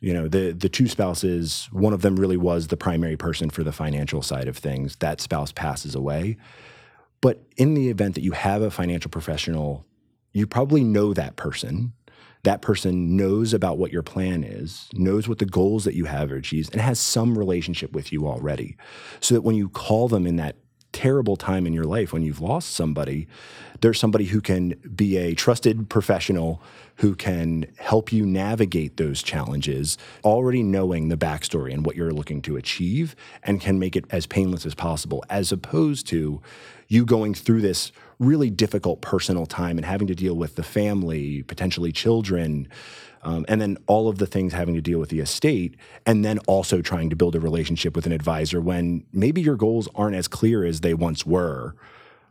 you 0.00 0.12
know, 0.12 0.26
the 0.26 0.50
the 0.50 0.68
two 0.68 0.88
spouses, 0.88 1.68
one 1.70 1.92
of 1.92 2.02
them 2.02 2.16
really 2.16 2.36
was 2.36 2.66
the 2.66 2.76
primary 2.76 3.16
person 3.16 3.50
for 3.50 3.62
the 3.62 3.70
financial 3.70 4.22
side 4.22 4.48
of 4.48 4.58
things. 4.58 4.96
That 4.96 5.20
spouse 5.20 5.52
passes 5.52 5.94
away. 5.94 6.38
But 7.20 7.44
in 7.56 7.74
the 7.74 7.88
event 7.88 8.16
that 8.16 8.24
you 8.24 8.32
have 8.32 8.62
a 8.62 8.70
financial 8.72 9.12
professional, 9.12 9.86
you 10.32 10.48
probably 10.48 10.82
know 10.82 11.14
that 11.14 11.36
person 11.36 11.92
that 12.44 12.62
person 12.62 13.16
knows 13.16 13.52
about 13.52 13.78
what 13.78 13.92
your 13.92 14.02
plan 14.02 14.44
is, 14.44 14.88
knows 14.92 15.28
what 15.28 15.38
the 15.38 15.46
goals 15.46 15.84
that 15.84 15.94
you 15.94 16.04
have 16.06 16.30
are 16.30 16.36
achieved, 16.36 16.72
and 16.72 16.80
has 16.80 16.98
some 16.98 17.36
relationship 17.36 17.92
with 17.92 18.12
you 18.12 18.26
already. 18.26 18.76
So 19.20 19.34
that 19.34 19.42
when 19.42 19.56
you 19.56 19.68
call 19.68 20.08
them 20.08 20.26
in 20.26 20.36
that 20.36 20.56
terrible 20.92 21.36
time 21.36 21.66
in 21.66 21.72
your 21.72 21.84
life 21.84 22.12
when 22.12 22.22
you've 22.22 22.40
lost 22.40 22.70
somebody, 22.70 23.28
there's 23.80 24.00
somebody 24.00 24.24
who 24.24 24.40
can 24.40 24.70
be 24.94 25.16
a 25.16 25.34
trusted 25.34 25.88
professional 25.88 26.62
who 26.96 27.14
can 27.14 27.66
help 27.78 28.12
you 28.12 28.26
navigate 28.26 28.96
those 28.96 29.22
challenges, 29.22 29.98
already 30.24 30.62
knowing 30.62 31.08
the 31.08 31.16
backstory 31.16 31.72
and 31.72 31.86
what 31.86 31.94
you're 31.94 32.10
looking 32.10 32.42
to 32.42 32.56
achieve, 32.56 33.14
and 33.42 33.60
can 33.60 33.78
make 33.78 33.94
it 33.94 34.04
as 34.10 34.26
painless 34.26 34.66
as 34.66 34.74
possible, 34.74 35.24
as 35.30 35.52
opposed 35.52 36.06
to 36.08 36.40
you 36.88 37.04
going 37.04 37.34
through 37.34 37.60
this 37.60 37.92
really 38.18 38.50
difficult 38.50 39.00
personal 39.00 39.46
time 39.46 39.78
and 39.78 39.84
having 39.84 40.06
to 40.08 40.14
deal 40.14 40.34
with 40.34 40.56
the 40.56 40.62
family, 40.62 41.42
potentially 41.44 41.92
children, 41.92 42.68
um, 43.22 43.44
and 43.48 43.60
then 43.60 43.76
all 43.86 44.08
of 44.08 44.18
the 44.18 44.26
things 44.26 44.52
having 44.52 44.74
to 44.74 44.80
deal 44.80 44.98
with 44.98 45.08
the 45.08 45.20
estate, 45.20 45.76
and 46.06 46.24
then 46.24 46.38
also 46.40 46.80
trying 46.80 47.10
to 47.10 47.16
build 47.16 47.34
a 47.34 47.40
relationship 47.40 47.94
with 47.94 48.06
an 48.06 48.12
advisor 48.12 48.60
when 48.60 49.04
maybe 49.12 49.40
your 49.40 49.56
goals 49.56 49.88
aren't 49.94 50.16
as 50.16 50.28
clear 50.28 50.64
as 50.64 50.80
they 50.80 50.94
once 50.94 51.26
were. 51.26 51.74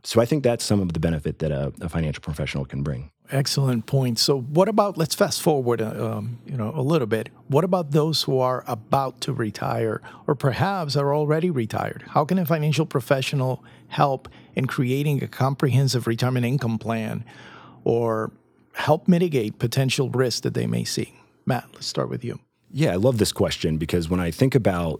So 0.03 0.21
I 0.21 0.25
think 0.25 0.43
that's 0.43 0.63
some 0.63 0.79
of 0.79 0.93
the 0.93 0.99
benefit 0.99 1.39
that 1.39 1.51
a, 1.51 1.73
a 1.81 1.89
financial 1.89 2.21
professional 2.21 2.65
can 2.65 2.83
bring. 2.83 3.11
Excellent 3.29 3.85
point. 3.87 4.19
So, 4.19 4.39
what 4.39 4.69
about? 4.69 4.97
Let's 4.97 5.13
fast 5.13 5.41
forward, 5.41 5.81
uh, 5.81 6.15
um, 6.17 6.39
you 6.45 6.55
know, 6.55 6.71
a 6.73 6.81
little 6.81 7.07
bit. 7.07 7.27
What 7.49 7.65
about 7.65 7.91
those 7.91 8.23
who 8.23 8.39
are 8.39 8.63
about 8.67 9.19
to 9.21 9.33
retire, 9.33 10.01
or 10.27 10.35
perhaps 10.35 10.95
are 10.95 11.13
already 11.13 11.49
retired? 11.49 12.05
How 12.07 12.23
can 12.23 12.39
a 12.39 12.45
financial 12.45 12.85
professional 12.85 13.65
help 13.89 14.29
in 14.57 14.65
creating 14.65 15.23
a 15.23 15.27
comprehensive 15.27 16.07
retirement 16.07 16.45
income 16.45 16.79
plan, 16.79 17.23
or 17.83 18.31
help 18.73 19.07
mitigate 19.07 19.59
potential 19.59 20.09
risks 20.09 20.41
that 20.41 20.55
they 20.55 20.65
may 20.65 20.83
see? 20.83 21.13
Matt, 21.45 21.65
let's 21.73 21.85
start 21.85 22.09
with 22.09 22.25
you. 22.25 22.39
Yeah, 22.71 22.91
I 22.91 22.95
love 22.95 23.19
this 23.19 23.31
question 23.31 23.77
because 23.77 24.09
when 24.09 24.19
I 24.19 24.31
think 24.31 24.55
about 24.55 24.99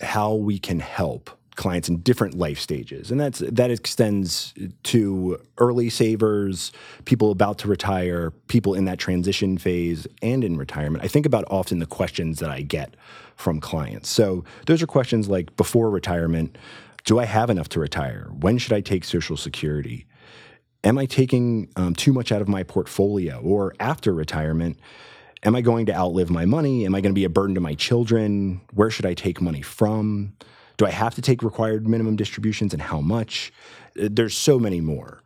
how 0.00 0.34
we 0.34 0.58
can 0.58 0.80
help 0.80 1.30
clients 1.54 1.88
in 1.88 1.98
different 1.98 2.38
life 2.38 2.58
stages, 2.58 3.10
and 3.10 3.20
that's 3.20 3.40
that 3.40 3.70
extends 3.70 4.54
to 4.84 5.38
early 5.58 5.90
savers, 5.90 6.72
people 7.04 7.30
about 7.30 7.58
to 7.58 7.68
retire, 7.68 8.30
people 8.46 8.74
in 8.74 8.86
that 8.86 8.98
transition 8.98 9.58
phase, 9.58 10.06
and 10.22 10.44
in 10.44 10.56
retirement. 10.56 11.04
I 11.04 11.08
think 11.08 11.26
about 11.26 11.44
often 11.50 11.78
the 11.78 11.86
questions 11.86 12.38
that 12.38 12.48
I 12.48 12.62
get 12.62 12.94
from 13.36 13.60
clients. 13.60 14.08
So 14.08 14.44
those 14.66 14.82
are 14.82 14.86
questions 14.86 15.28
like 15.28 15.54
before 15.56 15.90
retirement, 15.90 16.56
do 17.08 17.18
I 17.18 17.24
have 17.24 17.48
enough 17.48 17.70
to 17.70 17.80
retire? 17.80 18.28
When 18.38 18.58
should 18.58 18.74
I 18.74 18.82
take 18.82 19.02
Social 19.02 19.36
Security? 19.36 20.06
am 20.84 20.98
I 20.98 21.06
taking 21.06 21.70
um, 21.76 21.94
too 21.94 22.12
much 22.12 22.32
out 22.32 22.40
of 22.40 22.48
my 22.48 22.62
portfolio? 22.62 23.40
Or 23.40 23.74
after 23.80 24.12
retirement, 24.12 24.78
am 25.42 25.56
I 25.56 25.60
going 25.60 25.86
to 25.86 25.94
outlive 25.94 26.30
my 26.30 26.44
money? 26.44 26.84
Am 26.84 26.94
I 26.94 27.00
going 27.00 27.12
to 27.12 27.18
be 27.18 27.24
a 27.24 27.30
burden 27.30 27.54
to 27.54 27.60
my 27.60 27.74
children? 27.74 28.60
Where 28.72 28.90
should 28.90 29.06
I 29.06 29.14
take 29.14 29.40
money 29.40 29.62
from? 29.62 30.34
Do 30.76 30.86
I 30.86 30.90
have 30.90 31.14
to 31.16 31.22
take 31.22 31.42
required 31.42 31.88
minimum 31.88 32.16
distributions 32.16 32.72
and 32.72 32.82
how 32.82 33.00
much? 33.00 33.52
Uh, 34.00 34.08
there's 34.10 34.36
so 34.36 34.58
many 34.58 34.80
more. 34.80 35.22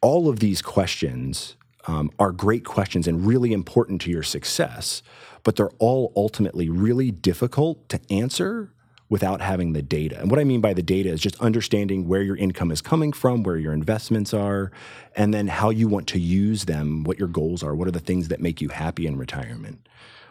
All 0.00 0.28
of 0.28 0.40
these 0.40 0.62
questions 0.62 1.56
um, 1.86 2.10
are 2.18 2.32
great 2.32 2.64
questions 2.64 3.06
and 3.06 3.26
really 3.26 3.52
important 3.52 4.00
to 4.02 4.10
your 4.10 4.22
success, 4.22 5.02
but 5.42 5.56
they're 5.56 5.70
all 5.78 6.12
ultimately 6.16 6.70
really 6.70 7.10
difficult 7.10 7.88
to 7.90 8.00
answer 8.10 8.72
without 9.10 9.42
having 9.42 9.74
the 9.74 9.82
data. 9.82 10.18
And 10.18 10.30
what 10.30 10.40
I 10.40 10.44
mean 10.44 10.62
by 10.62 10.72
the 10.72 10.82
data 10.82 11.10
is 11.10 11.20
just 11.20 11.38
understanding 11.40 12.08
where 12.08 12.22
your 12.22 12.36
income 12.36 12.70
is 12.70 12.80
coming 12.80 13.12
from, 13.12 13.42
where 13.42 13.58
your 13.58 13.74
investments 13.74 14.32
are, 14.32 14.70
and 15.16 15.34
then 15.34 15.48
how 15.48 15.68
you 15.68 15.88
want 15.88 16.06
to 16.08 16.18
use 16.18 16.64
them, 16.64 17.04
what 17.04 17.18
your 17.18 17.28
goals 17.28 17.62
are, 17.62 17.74
what 17.74 17.88
are 17.88 17.92
the 17.92 18.00
things 18.00 18.28
that 18.28 18.40
make 18.40 18.60
you 18.62 18.68
happy 18.68 19.06
in 19.06 19.18
retirement. 19.18 19.86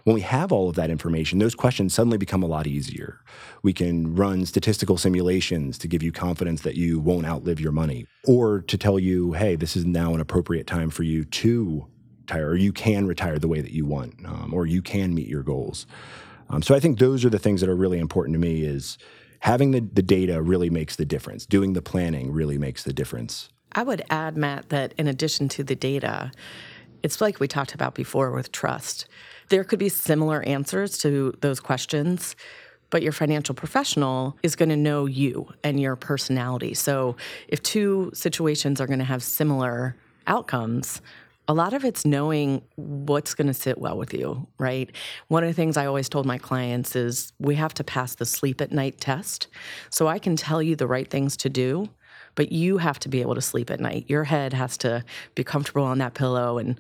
When 0.06 0.14
we 0.14 0.22
have 0.22 0.54
all 0.54 0.70
of 0.70 0.76
that 0.76 0.90
information, 0.90 1.40
those 1.40 1.56
questions 1.56 1.94
suddenly 1.94 2.18
become 2.18 2.42
a 2.42 2.48
lot 2.48 2.66
easier. 2.66 3.20
We 3.62 3.74
can 3.74 4.16
run 4.16 4.46
statistical 4.46 4.98
simulations 4.98 5.78
to 5.78 5.90
give 5.90 6.02
you 6.02 6.14
confidence 6.14 6.62
that 6.62 6.76
you 6.76 7.00
won't 7.00 7.28
outlive 7.28 7.60
your 7.60 7.74
money, 7.74 8.08
or 8.26 8.62
to 8.62 8.78
tell 8.78 8.98
you, 8.98 9.34
hey, 9.34 9.58
this 9.58 9.76
is 9.76 9.86
now 9.86 10.14
an 10.16 10.22
appropriate 10.22 10.68
time 10.68 10.90
for 10.90 11.04
you 11.04 11.26
to 11.26 11.86
retire, 12.22 12.50
or 12.52 12.56
you 12.56 12.72
can 12.72 13.08
retire 13.08 13.40
the 13.40 13.50
way 13.50 13.60
that 13.60 13.74
you 13.74 13.86
want, 13.86 14.14
um, 14.26 14.54
or 14.54 14.66
you 14.66 14.82
can 14.82 15.14
meet 15.14 15.28
your 15.28 15.44
goals. 15.44 15.86
Um, 16.50 16.62
so 16.62 16.76
I 16.76 16.80
think 16.80 17.00
those 17.00 17.24
are 17.24 17.30
the 17.30 17.40
things 17.40 17.62
that 17.62 17.70
are 17.70 17.76
really 17.76 18.00
important 18.00 18.34
to 18.36 18.40
me 18.40 18.64
is 18.64 18.98
having 19.40 19.72
the, 19.72 19.82
the 19.82 20.02
data 20.02 20.42
really 20.42 20.70
makes 20.70 20.96
the 20.96 21.06
difference. 21.06 21.46
Doing 21.46 21.74
the 21.74 21.82
planning 21.82 22.32
really 22.32 22.58
makes 22.58 22.84
the 22.84 22.94
difference. 22.94 23.50
I 23.74 23.84
would 23.84 24.02
add, 24.10 24.36
Matt, 24.36 24.70
that 24.70 24.94
in 24.98 25.08
addition 25.08 25.48
to 25.50 25.64
the 25.64 25.76
data, 25.76 26.32
it's 27.04 27.22
like 27.22 27.40
we 27.40 27.48
talked 27.48 27.74
about 27.74 27.94
before 27.94 28.32
with 28.32 28.52
trust. 28.52 29.08
There 29.50 29.64
could 29.64 29.80
be 29.80 29.90
similar 29.90 30.42
answers 30.44 30.98
to 31.00 31.34
those 31.42 31.60
questions, 31.60 32.36
but 32.90 33.04
your 33.04 33.12
financial 33.12 33.54
professional 33.54 34.38
is 34.42 34.56
going 34.56 34.70
to 34.70 34.76
know 34.76 35.06
you 35.06 35.48
and 35.64 35.80
your 35.80 35.96
personality. 35.96 36.74
So 36.74 37.16
if 37.48 37.62
two 37.62 38.12
situations 38.14 38.82
are 38.82 38.88
going 38.88 39.00
to 39.00 39.06
have 39.06 39.24
similar 39.24 39.96
outcomes, 40.28 41.02
a 41.50 41.54
lot 41.54 41.74
of 41.74 41.84
it's 41.84 42.06
knowing 42.06 42.62
what's 42.76 43.34
going 43.34 43.48
to 43.48 43.56
sit 43.56 43.80
well 43.80 43.98
with 43.98 44.14
you, 44.14 44.48
right? 44.60 44.90
One 45.30 45.44
of 45.44 45.50
the 45.50 45.54
things 45.56 45.78
I 45.78 45.88
always 45.88 46.08
told 46.08 46.28
my 46.28 46.38
clients 46.38 46.96
is 46.96 47.34
we 47.40 47.56
have 47.56 47.74
to 47.74 47.84
pass 47.84 48.14
the 48.14 48.26
sleep 48.26 48.62
at 48.62 48.72
night 48.72 49.02
test. 49.02 49.48
So 49.90 50.08
I 50.08 50.20
can 50.20 50.36
tell 50.36 50.62
you 50.62 50.76
the 50.76 50.86
right 50.86 51.10
things 51.10 51.36
to 51.38 51.50
do, 51.50 51.90
but 52.36 52.52
you 52.52 52.78
have 52.78 53.00
to 53.00 53.10
be 53.10 53.22
able 53.22 53.34
to 53.34 53.42
sleep 53.42 53.72
at 53.72 53.80
night. 53.80 54.06
Your 54.08 54.26
head 54.26 54.54
has 54.54 54.78
to 54.78 55.04
be 55.34 55.44
comfortable 55.44 55.84
on 55.84 55.98
that 55.98 56.14
pillow 56.14 56.60
and 56.60 56.80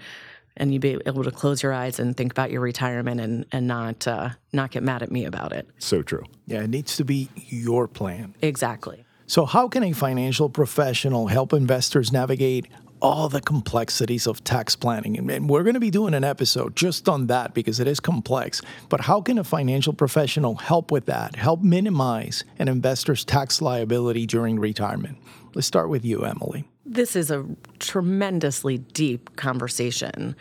and 0.57 0.73
you 0.73 0.79
be 0.79 0.99
able 1.05 1.23
to 1.23 1.31
close 1.31 1.63
your 1.63 1.71
eyes 1.71 1.99
and 1.99 2.17
think 2.17 2.31
about 2.31 2.51
your 2.51 2.61
retirement 2.61 3.19
and 3.21 3.45
and 3.51 3.65
not 3.65 4.07
uh, 4.07 4.29
not 4.53 4.69
get 4.71 4.83
mad 4.83 5.01
at 5.01 5.11
me 5.11 5.25
about 5.25 5.51
it. 5.51 5.67
So 5.79 6.03
true. 6.03 6.23
Yeah, 6.45 6.63
it 6.63 6.69
needs 6.69 6.95
to 6.97 7.05
be 7.05 7.29
your 7.35 7.87
plan. 7.87 8.35
Exactly. 8.41 9.05
So, 9.25 9.45
how 9.45 9.67
can 9.67 9.83
a 9.83 9.93
financial 9.93 10.49
professional 10.49 11.27
help 11.27 11.53
investors 11.53 12.11
navigate 12.11 12.65
all 13.01 13.29
the 13.29 13.41
complexities 13.41 14.27
of 14.27 14.43
tax 14.43 14.75
planning. 14.75 15.17
And 15.29 15.49
we're 15.49 15.63
going 15.63 15.75
to 15.75 15.79
be 15.79 15.91
doing 15.91 16.13
an 16.13 16.23
episode 16.23 16.75
just 16.75 17.07
on 17.07 17.27
that 17.27 17.53
because 17.53 17.79
it 17.79 17.87
is 17.87 17.99
complex. 17.99 18.61
But 18.89 19.01
how 19.01 19.21
can 19.21 19.37
a 19.37 19.43
financial 19.43 19.93
professional 19.93 20.55
help 20.55 20.91
with 20.91 21.05
that, 21.05 21.35
help 21.35 21.61
minimize 21.61 22.43
an 22.57 22.67
investor's 22.67 23.23
tax 23.23 23.61
liability 23.61 24.25
during 24.25 24.59
retirement? 24.59 25.17
Let's 25.53 25.67
start 25.67 25.89
with 25.89 26.05
you, 26.05 26.23
Emily. 26.23 26.65
This 26.85 27.15
is 27.15 27.31
a 27.31 27.45
tremendously 27.79 28.79
deep 28.79 29.35
conversation, 29.35 30.35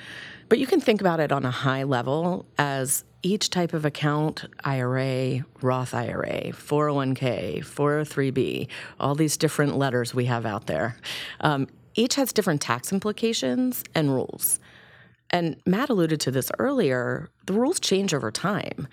but 0.48 0.58
you 0.58 0.66
can 0.66 0.80
think 0.80 1.00
about 1.00 1.20
it 1.20 1.30
on 1.30 1.44
a 1.44 1.50
high 1.50 1.82
level 1.82 2.46
as 2.56 3.04
each 3.22 3.50
type 3.50 3.72
of 3.72 3.84
account 3.84 4.44
IRA, 4.64 5.44
Roth 5.60 5.92
IRA, 5.92 6.52
401k, 6.52 7.58
403b, 7.60 8.68
all 9.00 9.14
these 9.14 9.36
different 9.36 9.76
letters 9.76 10.14
we 10.14 10.26
have 10.26 10.46
out 10.46 10.66
there. 10.66 10.96
Um, 11.40 11.66
each 11.98 12.14
has 12.14 12.32
different 12.32 12.60
tax 12.60 12.92
implications 12.92 13.82
and 13.94 14.14
rules. 14.14 14.60
And 15.30 15.56
Matt 15.66 15.90
alluded 15.90 16.20
to 16.20 16.30
this 16.30 16.50
earlier 16.58 17.28
the 17.46 17.52
rules 17.52 17.80
change 17.80 18.14
over 18.14 18.30
time, 18.30 18.86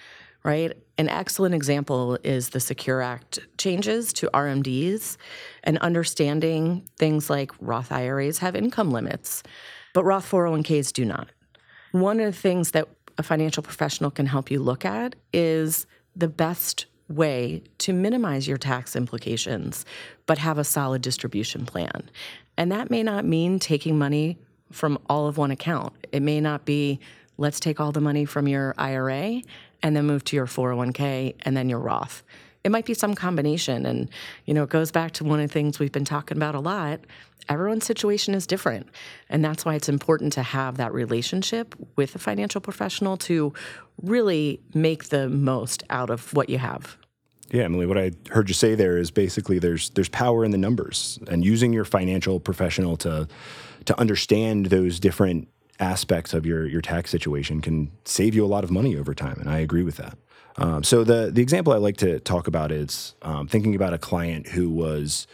right? 0.44 0.74
An 0.98 1.08
excellent 1.08 1.54
example 1.54 2.18
is 2.24 2.50
the 2.50 2.60
Secure 2.60 3.02
Act 3.02 3.40
changes 3.58 4.12
to 4.14 4.30
RMDs 4.34 5.18
and 5.64 5.78
understanding 5.78 6.88
things 6.98 7.30
like 7.30 7.52
Roth 7.60 7.92
IRAs 7.92 8.40
have 8.40 8.56
income 8.56 8.92
limits, 8.92 9.44
but 9.94 10.04
Roth 10.04 10.30
401ks 10.30 10.92
do 10.92 11.06
not. 11.06 11.28
One 11.92 12.20
of 12.20 12.34
the 12.34 12.42
things 12.42 12.72
that 12.72 12.90
a 13.18 13.24
financial 13.24 13.62
professional 13.64 14.12
can 14.12 14.26
help 14.26 14.50
you 14.50 14.60
look 14.60 14.84
at 14.84 15.16
is 15.32 15.86
the 16.16 16.28
best 16.28 16.88
way 17.08 17.62
to 17.80 17.94
minimize 17.94 18.48
your 18.48 18.58
tax 18.58 18.96
implications, 18.96 19.86
but 20.26 20.38
have 20.38 20.58
a 20.58 20.64
solid 20.64 21.02
distribution 21.02 21.66
plan. 21.66 22.10
And 22.58 22.72
that 22.72 22.90
may 22.90 23.04
not 23.04 23.26
mean 23.26 23.60
taking 23.60 23.98
money 23.98 24.38
from 24.72 24.98
all 25.10 25.28
of 25.28 25.38
one 25.38 25.52
account. 25.52 25.94
It 26.12 26.22
may 26.22 26.42
not 26.42 26.66
be, 26.66 27.00
let's 27.38 27.60
take 27.60 27.80
all 27.80 27.92
the 27.92 28.02
money 28.02 28.26
from 28.26 28.48
your 28.48 28.74
IRA 28.78 29.42
and 29.84 29.96
then 29.96 30.06
move 30.06 30.24
to 30.26 30.36
your 30.36 30.48
401k 30.48 31.36
and 31.42 31.56
then 31.56 31.70
your 31.70 31.80
Roth. 31.80 32.24
It 32.66 32.72
might 32.72 32.86
be 32.86 32.96
some 32.96 33.14
combination. 33.14 33.86
And, 33.86 34.10
you 34.46 34.54
know, 34.56 34.64
it 34.64 34.70
goes 34.70 34.92
back 34.92 35.12
to 35.14 35.24
one 35.24 35.40
of 35.40 35.48
the 35.48 35.54
things 35.54 35.78
we've 35.78 35.92
been 35.92 36.04
talking 36.04 36.36
about 36.36 36.56
a 36.56 36.60
lot. 36.60 37.00
Everyone's 37.48 37.86
situation 37.86 38.34
is 38.34 38.48
different. 38.48 38.90
And 39.30 39.46
that's 39.46 39.64
why 39.64 39.76
it's 39.76 39.88
important 39.88 40.34
to 40.34 40.42
have 40.42 40.78
that 40.78 40.92
relationship 40.92 41.76
with 41.96 42.16
a 42.16 42.20
financial 42.20 42.60
professional 42.60 43.18
to 43.18 43.54
really 44.02 44.62
make 44.74 45.10
the 45.10 45.30
most 45.30 45.84
out 45.92 46.10
of 46.10 46.34
what 46.34 46.50
you 46.50 46.58
have. 46.58 46.98
Yeah, 47.52 47.66
Emily, 47.66 47.86
what 47.86 48.00
I 48.00 48.14
heard 48.32 48.50
you 48.50 48.56
say 48.56 48.74
there 48.74 48.98
is 48.98 49.12
basically 49.12 49.60
there's 49.60 49.92
there's 49.92 50.10
power 50.10 50.44
in 50.44 50.50
the 50.50 50.58
numbers 50.58 51.20
and 51.28 51.46
using 51.46 51.72
your 51.72 51.86
financial 51.86 52.40
professional 52.40 52.98
to 52.98 53.28
to 53.86 54.00
understand 54.00 54.66
those 54.68 55.00
different 55.00 55.48
aspects 55.80 56.34
of 56.34 56.48
your 56.48 56.66
your 56.66 56.82
tax 56.82 57.12
situation 57.12 57.62
can 57.62 57.92
save 58.06 58.34
you 58.34 58.44
a 58.44 58.48
lot 58.48 58.64
of 58.64 58.72
money 58.72 58.98
over 58.98 59.14
time, 59.14 59.38
and 59.40 59.48
I 59.48 59.60
agree 59.60 59.84
with 59.84 59.98
that. 59.98 60.18
Um, 60.58 60.84
so 60.84 61.04
the 61.04 61.32
the 61.32 61.42
example 61.42 61.74
I 61.74 61.78
like 61.78 61.98
to 61.98 62.20
talk 62.20 62.48
about 62.48 62.72
is 62.72 63.16
um, 63.22 63.48
thinking 63.48 63.76
about 63.76 63.94
a 63.94 63.98
client 63.98 64.48
who 64.48 64.70
was 64.70 65.28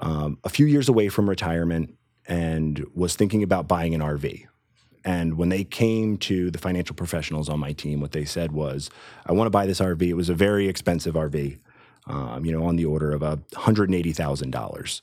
um, 0.00 0.38
a 0.44 0.48
few 0.48 0.66
years 0.66 0.88
away 0.88 1.08
from 1.08 1.28
retirement 1.28 1.94
and 2.26 2.86
was 2.94 3.16
thinking 3.16 3.42
about 3.42 3.66
buying 3.66 3.94
an 3.94 4.00
RV. 4.00 4.46
And 5.04 5.36
when 5.36 5.48
they 5.48 5.64
came 5.64 6.18
to 6.18 6.50
the 6.50 6.58
financial 6.58 6.94
professionals 6.94 7.48
on 7.48 7.58
my 7.58 7.72
team, 7.72 8.00
what 8.00 8.12
they 8.12 8.24
said 8.24 8.52
was, 8.52 8.90
I 9.26 9.32
want 9.32 9.46
to 9.46 9.50
buy 9.50 9.66
this 9.66 9.80
RV. 9.80 10.02
It 10.02 10.14
was 10.14 10.28
a 10.28 10.34
very 10.34 10.68
expensive 10.68 11.14
RV, 11.14 11.58
um, 12.06 12.44
you 12.44 12.52
know, 12.52 12.64
on 12.64 12.76
the 12.76 12.84
order 12.84 13.12
of 13.12 13.22
a 13.22 13.38
$180,000. 13.54 15.00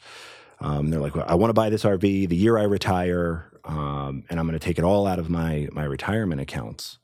Um, 0.60 0.90
they're 0.90 1.00
like, 1.00 1.16
well, 1.16 1.26
I 1.28 1.36
want 1.36 1.50
to 1.50 1.54
buy 1.54 1.70
this 1.70 1.84
RV 1.84 2.30
the 2.30 2.36
year 2.36 2.58
I 2.58 2.64
retire, 2.64 3.52
um, 3.66 4.24
and 4.30 4.40
I'm 4.40 4.48
going 4.48 4.58
to 4.58 4.66
take 4.66 4.78
it 4.78 4.84
all 4.84 5.08
out 5.08 5.20
of 5.20 5.30
my, 5.30 5.68
my 5.72 5.84
retirement 5.84 6.42
accounts. 6.42 7.00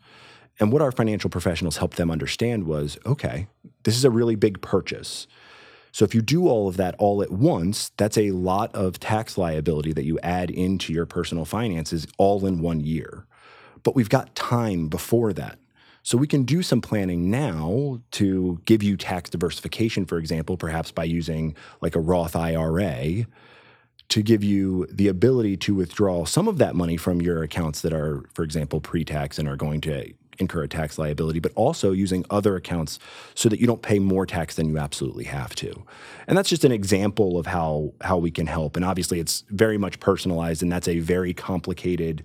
And 0.59 0.71
what 0.71 0.81
our 0.81 0.91
financial 0.91 1.29
professionals 1.29 1.77
helped 1.77 1.97
them 1.97 2.11
understand 2.11 2.65
was 2.65 2.97
okay, 3.05 3.47
this 3.83 3.95
is 3.95 4.05
a 4.05 4.11
really 4.11 4.35
big 4.35 4.61
purchase. 4.61 5.27
So 5.91 6.05
if 6.05 6.15
you 6.15 6.21
do 6.23 6.47
all 6.47 6.67
of 6.67 6.77
that 6.77 6.95
all 6.97 7.21
at 7.21 7.31
once, 7.31 7.91
that's 7.97 8.17
a 8.17 8.31
lot 8.31 8.73
of 8.73 8.99
tax 8.99 9.37
liability 9.37 9.93
that 9.93 10.05
you 10.05 10.19
add 10.23 10.49
into 10.49 10.91
your 10.91 11.05
personal 11.05 11.45
finances 11.45 12.07
all 12.17 12.45
in 12.47 12.61
one 12.61 12.79
year. 12.79 13.27
But 13.83 13.95
we've 13.95 14.09
got 14.09 14.35
time 14.35 14.87
before 14.87 15.33
that. 15.33 15.59
So 16.01 16.17
we 16.17 16.27
can 16.27 16.43
do 16.43 16.63
some 16.63 16.81
planning 16.81 17.29
now 17.29 18.01
to 18.11 18.59
give 18.65 18.81
you 18.83 18.97
tax 18.97 19.29
diversification, 19.29 20.05
for 20.05 20.17
example, 20.17 20.57
perhaps 20.57 20.91
by 20.91 21.05
using 21.05 21.55
like 21.79 21.95
a 21.95 21.99
Roth 21.99 22.35
IRA 22.35 23.25
to 24.09 24.21
give 24.21 24.43
you 24.43 24.85
the 24.91 25.07
ability 25.07 25.57
to 25.57 25.75
withdraw 25.75 26.25
some 26.25 26.47
of 26.47 26.57
that 26.57 26.75
money 26.75 26.97
from 26.97 27.21
your 27.21 27.41
accounts 27.43 27.81
that 27.81 27.93
are, 27.93 28.23
for 28.33 28.43
example, 28.43 28.81
pre 28.81 29.05
tax 29.05 29.39
and 29.39 29.47
are 29.47 29.55
going 29.55 29.79
to 29.81 30.11
incur 30.39 30.63
a 30.63 30.67
tax 30.67 30.97
liability, 30.97 31.39
but 31.39 31.51
also 31.55 31.91
using 31.91 32.25
other 32.29 32.55
accounts 32.55 32.99
so 33.35 33.49
that 33.49 33.59
you 33.59 33.67
don't 33.67 33.81
pay 33.81 33.99
more 33.99 34.25
tax 34.25 34.55
than 34.55 34.69
you 34.69 34.77
absolutely 34.77 35.25
have 35.25 35.55
to. 35.55 35.83
And 36.27 36.37
that's 36.37 36.49
just 36.49 36.63
an 36.63 36.71
example 36.71 37.37
of 37.37 37.47
how 37.47 37.93
how 38.01 38.17
we 38.17 38.31
can 38.31 38.47
help. 38.47 38.75
And 38.75 38.85
obviously, 38.85 39.19
it's 39.19 39.43
very 39.49 39.77
much 39.77 39.99
personalized, 39.99 40.63
and 40.63 40.71
that's 40.71 40.87
a 40.87 40.99
very 40.99 41.33
complicated 41.33 42.23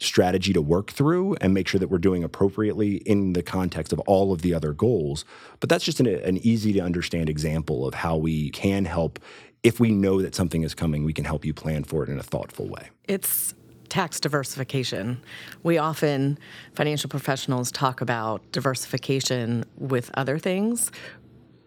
strategy 0.00 0.52
to 0.52 0.62
work 0.62 0.92
through 0.92 1.34
and 1.40 1.52
make 1.52 1.66
sure 1.66 1.80
that 1.80 1.88
we're 1.88 1.98
doing 1.98 2.22
appropriately 2.22 2.96
in 2.98 3.32
the 3.32 3.42
context 3.42 3.92
of 3.92 3.98
all 4.00 4.32
of 4.32 4.42
the 4.42 4.54
other 4.54 4.72
goals. 4.72 5.24
But 5.60 5.68
that's 5.68 5.84
just 5.84 6.00
an, 6.00 6.06
an 6.06 6.38
easy 6.38 6.72
to 6.74 6.80
understand 6.80 7.28
example 7.28 7.86
of 7.86 7.94
how 7.94 8.16
we 8.16 8.50
can 8.50 8.84
help. 8.84 9.18
If 9.64 9.80
we 9.80 9.90
know 9.90 10.22
that 10.22 10.36
something 10.36 10.62
is 10.62 10.74
coming, 10.74 11.04
we 11.04 11.12
can 11.12 11.24
help 11.24 11.44
you 11.44 11.52
plan 11.52 11.82
for 11.82 12.04
it 12.04 12.08
in 12.08 12.18
a 12.18 12.22
thoughtful 12.22 12.68
way. 12.68 12.90
It's 13.08 13.54
tax 13.88 14.20
diversification. 14.20 15.22
We 15.62 15.78
often, 15.78 16.38
financial 16.74 17.08
professionals, 17.08 17.70
talk 17.72 18.00
about 18.00 18.50
diversification 18.52 19.64
with 19.76 20.10
other 20.14 20.38
things, 20.38 20.90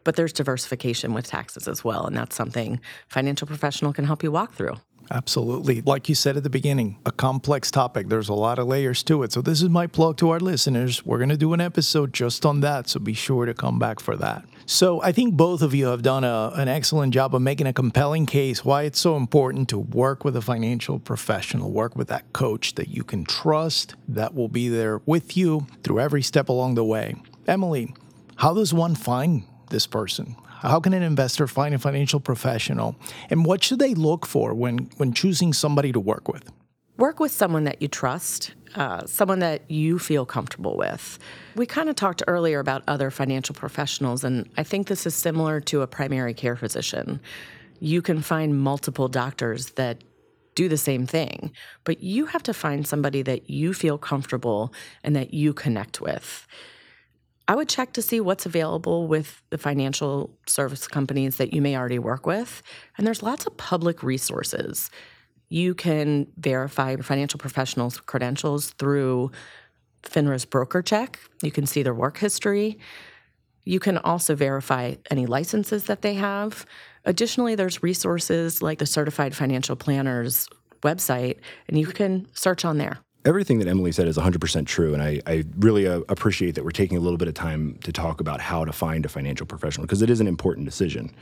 but 0.03 0.15
there's 0.15 0.33
diversification 0.33 1.13
with 1.13 1.27
taxes 1.27 1.67
as 1.67 1.83
well. 1.83 2.05
And 2.05 2.15
that's 2.15 2.35
something 2.35 2.79
financial 3.07 3.47
professional 3.47 3.93
can 3.93 4.05
help 4.05 4.23
you 4.23 4.31
walk 4.31 4.53
through. 4.53 4.75
Absolutely. 5.11 5.81
Like 5.81 6.07
you 6.07 6.15
said 6.15 6.37
at 6.37 6.43
the 6.43 6.49
beginning, 6.49 6.97
a 7.05 7.11
complex 7.11 7.69
topic. 7.69 8.07
There's 8.07 8.29
a 8.29 8.33
lot 8.33 8.57
of 8.59 8.67
layers 8.67 9.03
to 9.03 9.23
it. 9.23 9.33
So, 9.33 9.41
this 9.41 9.61
is 9.61 9.67
my 9.67 9.85
plug 9.85 10.15
to 10.17 10.29
our 10.29 10.39
listeners. 10.39 11.05
We're 11.05 11.17
going 11.17 11.29
to 11.29 11.37
do 11.37 11.53
an 11.53 11.59
episode 11.59 12.13
just 12.13 12.45
on 12.45 12.61
that. 12.61 12.87
So, 12.87 12.99
be 13.01 13.13
sure 13.13 13.45
to 13.45 13.53
come 13.53 13.77
back 13.77 13.99
for 13.99 14.15
that. 14.15 14.45
So, 14.65 15.01
I 15.01 15.11
think 15.11 15.35
both 15.35 15.61
of 15.61 15.75
you 15.75 15.87
have 15.87 16.01
done 16.01 16.23
a, 16.23 16.53
an 16.55 16.69
excellent 16.69 17.13
job 17.13 17.35
of 17.35 17.41
making 17.41 17.67
a 17.67 17.73
compelling 17.73 18.25
case 18.25 18.63
why 18.63 18.83
it's 18.83 19.01
so 19.01 19.17
important 19.17 19.67
to 19.69 19.79
work 19.79 20.23
with 20.23 20.37
a 20.37 20.41
financial 20.41 20.97
professional, 20.97 21.71
work 21.71 21.93
with 21.93 22.07
that 22.07 22.31
coach 22.31 22.75
that 22.75 22.87
you 22.87 23.03
can 23.03 23.25
trust, 23.25 23.95
that 24.07 24.33
will 24.33 24.47
be 24.47 24.69
there 24.69 25.01
with 25.05 25.35
you 25.35 25.67
through 25.83 25.99
every 25.99 26.21
step 26.21 26.47
along 26.47 26.75
the 26.75 26.85
way. 26.85 27.15
Emily, 27.47 27.93
how 28.37 28.53
does 28.53 28.73
one 28.73 28.95
find 28.95 29.43
this 29.71 29.85
person? 29.87 30.37
How 30.61 30.79
can 30.79 30.93
an 30.93 31.01
investor 31.01 31.47
find 31.47 31.73
a 31.73 31.79
financial 31.79 32.19
professional? 32.19 32.95
And 33.31 33.45
what 33.45 33.63
should 33.63 33.79
they 33.79 33.95
look 33.95 34.27
for 34.27 34.53
when, 34.53 34.91
when 34.97 35.11
choosing 35.11 35.53
somebody 35.53 35.91
to 35.91 35.99
work 35.99 36.27
with? 36.27 36.51
Work 36.97 37.19
with 37.19 37.31
someone 37.31 37.63
that 37.63 37.81
you 37.81 37.87
trust, 37.87 38.53
uh, 38.75 39.07
someone 39.07 39.39
that 39.39 39.69
you 39.71 39.97
feel 39.97 40.23
comfortable 40.23 40.77
with. 40.77 41.17
We 41.55 41.65
kind 41.65 41.89
of 41.89 41.95
talked 41.95 42.21
earlier 42.27 42.59
about 42.59 42.83
other 42.87 43.09
financial 43.09 43.55
professionals, 43.55 44.23
and 44.23 44.47
I 44.55 44.61
think 44.61 44.87
this 44.87 45.07
is 45.07 45.15
similar 45.15 45.61
to 45.61 45.81
a 45.81 45.87
primary 45.87 46.35
care 46.35 46.55
physician. 46.55 47.21
You 47.79 48.03
can 48.03 48.21
find 48.21 48.59
multiple 48.59 49.07
doctors 49.07 49.71
that 49.71 50.03
do 50.53 50.69
the 50.69 50.77
same 50.77 51.07
thing, 51.07 51.53
but 51.85 52.03
you 52.03 52.27
have 52.27 52.43
to 52.43 52.53
find 52.53 52.85
somebody 52.85 53.23
that 53.23 53.49
you 53.49 53.73
feel 53.73 53.97
comfortable 53.97 54.71
and 55.03 55.15
that 55.15 55.33
you 55.33 55.53
connect 55.53 56.01
with. 56.01 56.45
I 57.51 57.55
would 57.55 57.67
check 57.67 57.91
to 57.93 58.01
see 58.01 58.21
what's 58.21 58.45
available 58.45 59.07
with 59.07 59.43
the 59.49 59.57
financial 59.57 60.29
service 60.47 60.87
companies 60.87 61.35
that 61.35 61.53
you 61.53 61.61
may 61.61 61.75
already 61.75 61.99
work 61.99 62.25
with. 62.25 62.63
And 62.97 63.05
there's 63.05 63.21
lots 63.21 63.45
of 63.45 63.57
public 63.57 64.03
resources. 64.03 64.89
You 65.49 65.75
can 65.75 66.27
verify 66.37 66.91
your 66.91 67.03
financial 67.03 67.39
professionals' 67.39 67.97
credentials 67.97 68.69
through 68.79 69.31
FINRA's 70.03 70.45
BrokerCheck. 70.45 71.17
You 71.43 71.51
can 71.51 71.65
see 71.65 71.83
their 71.83 71.93
work 71.93 72.19
history. 72.19 72.79
You 73.65 73.81
can 73.81 73.97
also 73.97 74.33
verify 74.33 74.95
any 75.09 75.25
licenses 75.25 75.87
that 75.87 76.03
they 76.03 76.13
have. 76.13 76.65
Additionally, 77.03 77.55
there's 77.55 77.83
resources 77.83 78.61
like 78.61 78.79
the 78.79 78.85
Certified 78.85 79.35
Financial 79.35 79.75
Planners 79.75 80.47
website 80.83 81.39
and 81.67 81.77
you 81.77 81.87
can 81.87 82.27
search 82.33 82.63
on 82.63 82.77
there. 82.77 82.99
Everything 83.23 83.59
that 83.59 83.67
Emily 83.67 83.91
said 83.91 84.07
is 84.07 84.17
100% 84.17 84.65
true. 84.65 84.93
And 84.93 85.03
I, 85.03 85.21
I 85.27 85.43
really 85.59 85.87
uh, 85.87 86.01
appreciate 86.09 86.55
that 86.55 86.63
we're 86.63 86.71
taking 86.71 86.97
a 86.97 87.01
little 87.01 87.17
bit 87.17 87.27
of 87.27 87.33
time 87.33 87.77
to 87.83 87.91
talk 87.91 88.19
about 88.19 88.41
how 88.41 88.65
to 88.65 88.71
find 88.71 89.05
a 89.05 89.09
financial 89.09 89.45
professional 89.45 89.85
because 89.85 90.01
it 90.01 90.09
is 90.09 90.19
an 90.19 90.27
important 90.27 90.65
decision. 90.65 91.13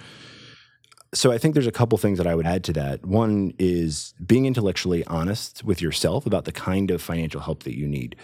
So 1.14 1.32
I 1.32 1.38
think 1.38 1.56
there's 1.56 1.68
a 1.68 1.72
couple 1.72 1.98
things 1.98 2.18
that 2.20 2.28
I 2.28 2.36
would 2.36 2.46
add 2.46 2.64
to 2.66 2.74
that. 2.74 3.06
One 3.06 3.54
is 3.58 4.14
being 4.26 4.46
intellectually 4.46 5.04
honest 5.08 5.64
with 5.64 5.82
yourself 5.82 6.26
about 6.26 6.46
the 6.46 6.52
kind 6.52 6.92
of 6.92 7.02
financial 7.02 7.42
help 7.42 7.64
that 7.64 7.78
you 7.78 7.88
need 7.88 8.16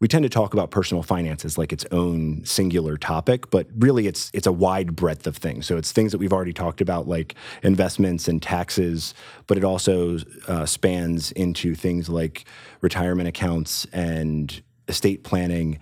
we 0.00 0.08
tend 0.08 0.22
to 0.24 0.28
talk 0.28 0.52
about 0.52 0.70
personal 0.70 1.02
finances 1.02 1.56
like 1.56 1.72
its 1.72 1.86
own 1.90 2.44
singular 2.44 2.96
topic, 2.96 3.50
but 3.50 3.66
really 3.78 4.06
it's 4.06 4.30
it's 4.34 4.46
a 4.46 4.52
wide 4.52 4.94
breadth 4.94 5.26
of 5.26 5.36
things. 5.36 5.66
So 5.66 5.76
it's 5.76 5.92
things 5.92 6.12
that 6.12 6.18
we've 6.18 6.32
already 6.32 6.52
talked 6.52 6.80
about, 6.80 7.08
like 7.08 7.34
investments 7.62 8.28
and 8.28 8.42
taxes, 8.42 9.14
but 9.46 9.56
it 9.56 9.64
also 9.64 10.18
uh, 10.48 10.66
spans 10.66 11.32
into 11.32 11.74
things 11.74 12.08
like 12.08 12.44
retirement 12.80 13.28
accounts 13.28 13.86
and 13.92 14.60
estate 14.88 15.24
planning, 15.24 15.78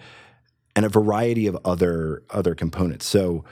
and 0.77 0.85
a 0.85 0.89
variety 0.89 1.47
of 1.47 1.59
other 1.65 2.23
other 2.31 2.55
components. 2.55 3.07
So 3.07 3.45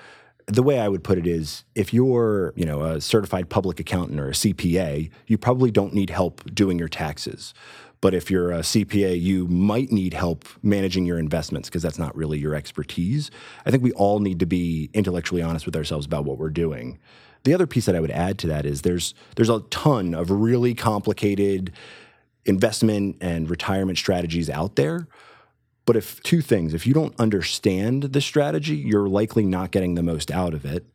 the 0.46 0.62
way 0.62 0.78
I 0.80 0.88
would 0.88 1.04
put 1.04 1.18
it 1.18 1.26
is 1.26 1.64
if 1.74 1.94
you're, 1.94 2.52
you 2.56 2.64
know, 2.64 2.82
a 2.82 3.00
certified 3.00 3.48
public 3.48 3.78
accountant 3.80 4.20
or 4.20 4.28
a 4.28 4.32
CPA, 4.32 5.10
you 5.26 5.38
probably 5.38 5.70
don't 5.70 5.94
need 5.94 6.10
help 6.10 6.42
doing 6.52 6.78
your 6.78 6.88
taxes. 6.88 7.54
But 8.02 8.14
if 8.14 8.30
you're 8.32 8.50
a 8.50 8.58
CPA, 8.58 9.18
you 9.18 9.46
might 9.46 9.92
need 9.92 10.12
help 10.12 10.44
managing 10.60 11.06
your 11.06 11.20
investments 11.20 11.68
because 11.68 11.82
that's 11.82 12.00
not 12.00 12.14
really 12.16 12.36
your 12.36 12.54
expertise. 12.54 13.30
I 13.64 13.70
think 13.70 13.82
we 13.82 13.92
all 13.92 14.18
need 14.18 14.40
to 14.40 14.46
be 14.46 14.90
intellectually 14.92 15.40
honest 15.40 15.64
with 15.64 15.76
ourselves 15.76 16.04
about 16.04 16.24
what 16.24 16.36
we're 16.36 16.50
doing. 16.50 16.98
The 17.44 17.54
other 17.54 17.66
piece 17.66 17.86
that 17.86 17.94
I 17.94 18.00
would 18.00 18.10
add 18.10 18.38
to 18.40 18.48
that 18.48 18.66
is 18.66 18.82
there's 18.82 19.14
there's 19.36 19.48
a 19.48 19.60
ton 19.70 20.14
of 20.14 20.30
really 20.30 20.74
complicated 20.74 21.72
investment 22.44 23.18
and 23.20 23.48
retirement 23.48 23.98
strategies 23.98 24.50
out 24.50 24.74
there. 24.74 25.06
But 25.84 25.96
if 25.96 26.20
two 26.24 26.42
things, 26.42 26.74
if 26.74 26.86
you 26.88 26.94
don't 26.94 27.14
understand 27.20 28.02
the 28.02 28.20
strategy, 28.20 28.76
you're 28.76 29.08
likely 29.08 29.46
not 29.46 29.70
getting 29.70 29.94
the 29.94 30.02
most 30.02 30.32
out 30.32 30.54
of 30.54 30.64
it. 30.64 30.86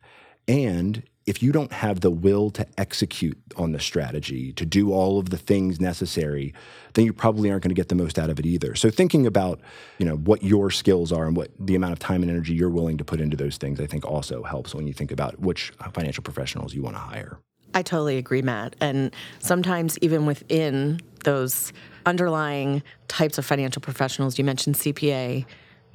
And 0.46 1.02
if 1.28 1.42
you 1.42 1.52
don't 1.52 1.72
have 1.72 2.00
the 2.00 2.10
will 2.10 2.48
to 2.50 2.66
execute 2.78 3.36
on 3.56 3.72
the 3.72 3.78
strategy, 3.78 4.50
to 4.54 4.64
do 4.64 4.92
all 4.92 5.18
of 5.18 5.28
the 5.28 5.36
things 5.36 5.78
necessary, 5.78 6.54
then 6.94 7.04
you 7.04 7.12
probably 7.12 7.50
aren't 7.50 7.62
going 7.62 7.68
to 7.68 7.74
get 7.74 7.88
the 7.88 7.94
most 7.94 8.18
out 8.18 8.30
of 8.30 8.38
it 8.38 8.46
either. 8.46 8.74
So 8.74 8.88
thinking 8.88 9.26
about, 9.26 9.60
you 9.98 10.06
know, 10.06 10.16
what 10.16 10.42
your 10.42 10.70
skills 10.70 11.12
are 11.12 11.26
and 11.26 11.36
what 11.36 11.50
the 11.60 11.74
amount 11.74 11.92
of 11.92 11.98
time 11.98 12.22
and 12.22 12.30
energy 12.30 12.54
you're 12.54 12.70
willing 12.70 12.96
to 12.96 13.04
put 13.04 13.20
into 13.20 13.36
those 13.36 13.58
things, 13.58 13.78
I 13.78 13.84
think 13.84 14.06
also 14.06 14.42
helps 14.42 14.74
when 14.74 14.86
you 14.86 14.94
think 14.94 15.12
about 15.12 15.38
which 15.38 15.70
financial 15.92 16.22
professionals 16.22 16.74
you 16.74 16.82
want 16.82 16.96
to 16.96 17.00
hire. 17.00 17.38
I 17.74 17.82
totally 17.82 18.16
agree, 18.16 18.40
Matt. 18.40 18.74
And 18.80 19.14
sometimes 19.38 19.98
even 20.00 20.24
within 20.24 20.98
those 21.24 21.74
underlying 22.06 22.82
types 23.08 23.36
of 23.36 23.44
financial 23.44 23.82
professionals, 23.82 24.38
you 24.38 24.44
mentioned 24.44 24.76
CPA, 24.76 25.44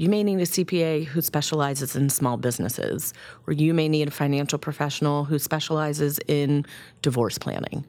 you 0.04 0.10
may 0.10 0.22
need 0.22 0.40
a 0.40 0.46
CPA 0.46 1.06
who 1.06 1.22
specializes 1.22 1.96
in 1.96 2.10
small 2.10 2.36
businesses, 2.36 3.14
or 3.48 3.54
you 3.54 3.74
may 3.74 3.88
need 3.88 4.10
a 4.10 4.12
financial 4.12 4.60
professional 4.60 5.24
who 5.24 5.40
specializes 5.40 6.20
in 6.28 6.66
divorce 7.02 7.38
planning. 7.38 7.86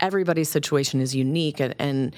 Everybody's 0.00 0.48
situation 0.48 1.00
is 1.00 1.14
unique, 1.14 1.60
and, 1.60 1.72
and 1.78 2.16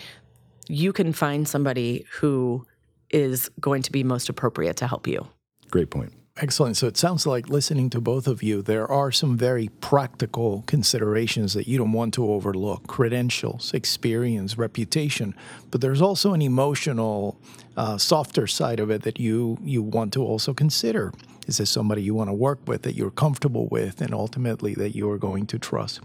you 0.67 0.95
can 0.95 1.13
find 1.13 1.47
somebody 1.47 2.07
who 2.11 2.67
is 3.11 3.51
going 3.61 3.83
to 3.83 3.93
be 3.93 4.03
most 4.03 4.31
appropriate 4.31 4.79
to 4.79 4.87
help 4.87 5.07
you. 5.07 5.29
Great 5.71 5.91
point. 5.91 6.15
Excellent. 6.37 6.77
So 6.77 6.89
it 6.89 6.97
sounds 6.97 7.29
like 7.29 7.49
listening 7.49 7.91
to 7.91 8.01
both 8.01 8.27
of 8.27 8.43
you, 8.43 8.61
there 8.61 8.91
are 8.91 9.13
some 9.13 9.37
very 9.37 9.69
practical 9.81 10.65
considerations 10.67 11.55
that 11.55 11.69
you 11.69 11.79
don't 11.79 11.93
want 11.93 12.13
to 12.15 12.29
overlook 12.29 12.89
credentials, 12.89 13.73
experience, 13.73 14.59
reputation. 14.59 15.37
But 15.71 15.81
there's 15.81 16.03
also 16.03 16.33
an 16.33 16.43
emotional, 16.43 17.39
uh, 17.77 17.99
softer 17.99 18.49
side 18.49 18.81
of 18.81 18.91
it 18.91 19.03
that 19.03 19.21
you, 19.21 19.59
you 19.63 19.81
want 19.81 20.13
to 20.15 20.25
also 20.25 20.53
consider. 20.53 21.13
Is 21.47 21.59
this 21.59 21.71
somebody 21.71 22.03
you 22.03 22.15
want 22.15 22.31
to 22.31 22.35
work 22.35 22.59
with, 22.67 22.83
that 22.83 22.97
you're 22.97 23.13
comfortable 23.13 23.69
with, 23.69 24.01
and 24.01 24.13
ultimately 24.13 24.75
that 24.75 24.97
you're 24.97 25.19
going 25.19 25.47
to 25.47 25.59
trust? 25.61 26.01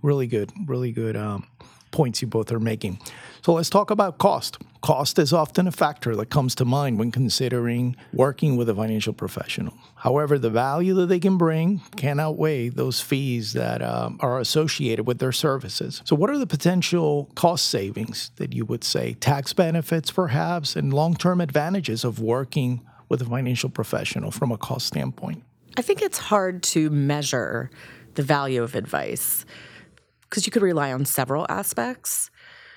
Really 0.00 0.26
good, 0.26 0.52
really 0.64 0.90
good 0.90 1.16
um, 1.16 1.48
points 1.96 2.20
you 2.20 2.28
both 2.28 2.52
are 2.52 2.60
making. 2.60 3.00
So 3.40 3.54
let's 3.54 3.70
talk 3.70 3.90
about 3.90 4.18
cost. 4.18 4.58
Cost 4.82 5.18
is 5.18 5.32
often 5.32 5.66
a 5.66 5.72
factor 5.72 6.14
that 6.16 6.28
comes 6.28 6.54
to 6.56 6.66
mind 6.66 6.98
when 6.98 7.10
considering 7.10 7.96
working 8.12 8.58
with 8.58 8.68
a 8.68 8.74
financial 8.74 9.14
professional. 9.14 9.72
However, 9.94 10.38
the 10.38 10.50
value 10.50 10.92
that 10.96 11.06
they 11.06 11.18
can 11.18 11.38
bring 11.38 11.80
can 11.96 12.20
outweigh 12.20 12.68
those 12.68 13.00
fees 13.00 13.54
that 13.54 13.80
um, 13.80 14.18
are 14.20 14.38
associated 14.38 15.06
with 15.06 15.20
their 15.20 15.32
services. 15.32 16.02
So, 16.04 16.14
what 16.14 16.28
are 16.28 16.36
the 16.36 16.46
potential 16.46 17.30
cost 17.34 17.64
savings 17.66 18.30
that 18.36 18.52
you 18.52 18.66
would 18.66 18.84
say, 18.84 19.14
tax 19.14 19.54
benefits 19.54 20.10
perhaps, 20.10 20.76
and 20.76 20.92
long 20.92 21.14
term 21.14 21.40
advantages 21.40 22.04
of 22.04 22.20
working 22.20 22.82
with 23.08 23.22
a 23.22 23.24
financial 23.24 23.70
professional 23.70 24.30
from 24.30 24.52
a 24.52 24.58
cost 24.58 24.86
standpoint? 24.86 25.42
I 25.78 25.82
think 25.82 26.02
it's 26.02 26.18
hard 26.18 26.62
to 26.74 26.90
measure 26.90 27.70
the 28.16 28.22
value 28.22 28.62
of 28.62 28.74
advice 28.74 29.46
because 30.28 30.46
you 30.46 30.52
could 30.52 30.62
rely 30.62 30.92
on 30.92 31.04
several 31.04 31.46
aspects. 31.48 32.30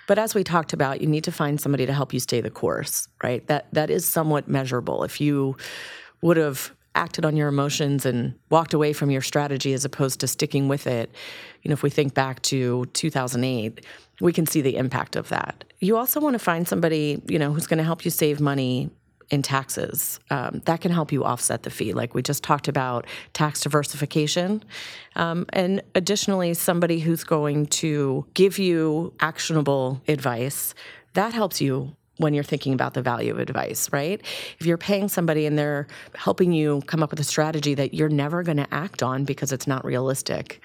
But 0.08 0.18
as 0.18 0.34
we 0.34 0.44
talked 0.44 0.74
about, 0.74 1.02
you 1.02 1.08
need 1.08 1.24
to 1.26 1.32
find 1.32 1.62
somebody 1.62 1.86
to 1.86 1.94
help 1.94 2.14
you 2.14 2.20
stay 2.20 2.42
the 2.42 2.50
course, 2.50 3.08
right? 3.24 3.46
That 3.48 3.68
that 3.74 3.90
is 3.90 4.08
somewhat 4.08 4.48
measurable. 4.48 5.04
If 5.04 5.22
you 5.22 5.56
would 6.22 6.38
have 6.38 6.74
acted 6.96 7.26
on 7.26 7.38
your 7.38 7.48
emotions 7.48 8.06
and 8.06 8.34
walked 8.50 8.74
away 8.74 8.94
from 8.94 9.12
your 9.12 9.22
strategy 9.22 9.74
as 9.74 9.86
opposed 9.86 10.20
to 10.22 10.28
sticking 10.28 10.68
with 10.68 10.88
it, 10.88 11.14
you 11.62 11.70
know, 11.70 11.74
if 11.74 11.84
we 11.84 11.90
think 11.90 12.14
back 12.14 12.42
to 12.42 12.86
2008, 12.94 13.86
we 14.20 14.34
can 14.34 14.46
see 14.46 14.62
the 14.62 14.76
impact 14.76 15.16
of 15.16 15.30
that. 15.30 15.64
You 15.80 15.98
also 15.98 16.20
want 16.20 16.34
to 16.34 16.40
find 16.40 16.68
somebody, 16.68 17.22
you 17.28 17.40
know, 17.40 17.54
who's 17.54 17.68
going 17.68 17.78
to 17.78 17.84
help 17.84 18.04
you 18.04 18.12
save 18.12 18.40
money 18.42 18.90
in 19.30 19.42
taxes. 19.42 20.20
Um, 20.30 20.62
that 20.66 20.82
can 20.82 20.92
help 20.92 21.12
you 21.12 21.24
offset 21.24 21.64
the 21.64 21.70
fee. 21.70 21.94
Like 21.94 22.14
we 22.14 22.22
just 22.22 22.44
talked 22.44 22.68
about 22.68 23.06
tax 23.34 23.62
diversification. 23.62 24.64
Um, 25.16 25.46
and 25.54 25.82
additionally, 25.96 26.54
somebody 26.54 27.00
who's 27.00 27.24
going 27.24 27.68
to 27.68 28.26
give 28.34 28.58
you 28.58 29.14
actionable 29.20 30.02
advice. 30.08 30.74
That 31.14 31.34
helps 31.34 31.62
you 31.62 31.96
when 32.18 32.34
you're 32.34 32.44
thinking 32.44 32.74
about 32.74 32.94
the 32.94 33.02
value 33.02 33.32
of 33.32 33.40
advice, 33.40 33.90
right? 33.94 34.22
If 34.60 34.66
you're 34.66 34.78
paying 34.78 35.08
somebody 35.08 35.46
and 35.46 35.58
they're 35.58 35.88
helping 36.16 36.52
you 36.52 36.82
come 36.86 37.02
up 37.02 37.12
with 37.12 37.20
a 37.20 37.24
strategy 37.24 37.74
that 37.76 37.94
you're 37.94 38.10
never 38.10 38.44
going 38.44 38.58
to 38.58 38.68
act 38.74 39.02
on 39.02 39.24
because 39.24 39.54
it's 39.54 39.68
not 39.68 39.86
realistic, 39.86 40.62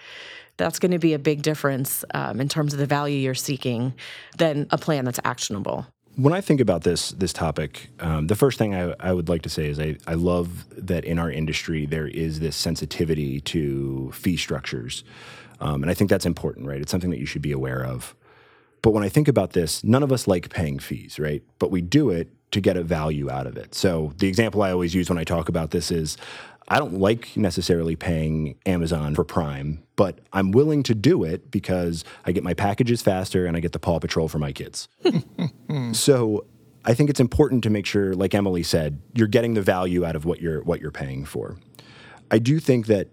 that's 0.57 0.81
going 0.81 0.93
to 0.93 0.99
be 0.99 1.15
a 1.15 1.19
big 1.19 1.43
difference 1.43 2.05
um, 2.13 2.41
in 2.41 2.49
terms 2.49 2.73
of 2.73 2.81
the 2.81 2.87
value 2.87 3.17
you're 3.17 3.35
seeking 3.35 3.95
than 4.37 4.67
a 4.71 4.79
plan 4.79 5.05
that's 5.05 5.21
actionable. 5.25 5.87
When 6.17 6.33
I 6.33 6.41
think 6.41 6.61
about 6.61 6.85
this 6.85 7.11
this 7.11 7.33
topic, 7.33 7.91
um, 7.99 8.29
the 8.29 8.37
first 8.37 8.57
thing 8.57 8.75
I, 8.75 8.95
I, 9.01 9.13
would 9.13 9.29
like 9.29 9.43
to 9.43 9.49
say 9.49 9.67
is 9.67 9.81
I, 9.81 9.97
I 10.07 10.15
love 10.15 10.65
that 10.77 11.05
in 11.05 11.19
our 11.19 11.31
industry 11.31 11.87
there 11.87 12.07
is 12.07 12.39
this 12.39 12.55
sensitivity 12.55 13.41
to 13.41 14.13
fee 14.13 14.37
structures, 14.37 15.03
um, 15.61 15.83
and 15.83 15.91
I 15.91 15.95
think 15.95 16.11
that's 16.11 16.27
important, 16.27 16.69
right? 16.69 16.81
It's 16.81 16.93
something 16.93 17.11
that 17.11 17.19
you 17.19 17.27
should 17.27 17.43
be 17.43 17.51
aware 17.51 17.85
of. 17.85 18.15
But 18.81 18.93
when 18.93 19.03
I 19.03 19.09
think 19.09 19.29
about 19.29 19.55
this, 19.55 19.83
none 19.83 20.03
of 20.03 20.13
us 20.13 20.29
like 20.29 20.51
paying 20.51 20.79
fees, 20.79 21.19
right? 21.19 21.43
But 21.59 21.71
we 21.71 21.81
do 21.81 22.11
it 22.11 22.29
to 22.51 22.61
get 22.61 22.77
a 22.77 22.83
value 22.85 23.31
out 23.31 23.47
of 23.49 23.57
it. 23.57 23.75
So 23.75 24.13
the 24.19 24.29
example 24.29 24.63
I 24.63 24.71
always 24.71 24.95
use 24.95 25.09
when 25.09 25.19
I 25.19 25.25
talk 25.25 25.49
about 25.49 25.73
this 25.73 25.91
is 25.91 26.17
I 26.69 26.79
don't 26.79 26.95
like 26.95 27.37
necessarily 27.37 27.95
paying 27.95 28.57
Amazon 28.65 29.15
for 29.15 29.25
Prime, 29.25 29.83
but 29.97 30.19
I'm 30.33 30.51
willing 30.51 30.83
to 30.85 30.95
do 30.95 31.23
it 31.25 31.51
because 31.51 32.05
I 32.25 32.33
get 32.33 32.43
my 32.43 32.55
packages 32.55 33.03
faster 33.03 33.47
and 33.47 33.57
I 33.57 33.61
get 33.61 33.73
the 33.73 33.79
Paw 33.79 33.99
Patrol 33.99 34.29
for 34.29 34.39
my 34.39 34.53
kids. 34.53 34.89
so 35.93 36.47
I 36.85 36.95
think 36.95 37.11
it's 37.11 37.21
important 37.21 37.63
to 37.65 37.71
make 37.71 37.87
sure, 37.87 38.15
like 38.15 38.35
Emily 38.35 38.63
said, 38.63 39.01
you're 39.15 39.29
getting 39.29 39.55
the 39.55 39.63
value 39.63 40.05
out 40.05 40.17
of 40.17 40.25
what 40.25 40.41
you're 40.41 40.63
what 40.63 40.81
you're 40.81 40.91
paying 40.91 41.25
for. 41.25 41.59
I 42.31 42.39
do 42.39 42.59
think 42.61 42.87
that 42.87 43.09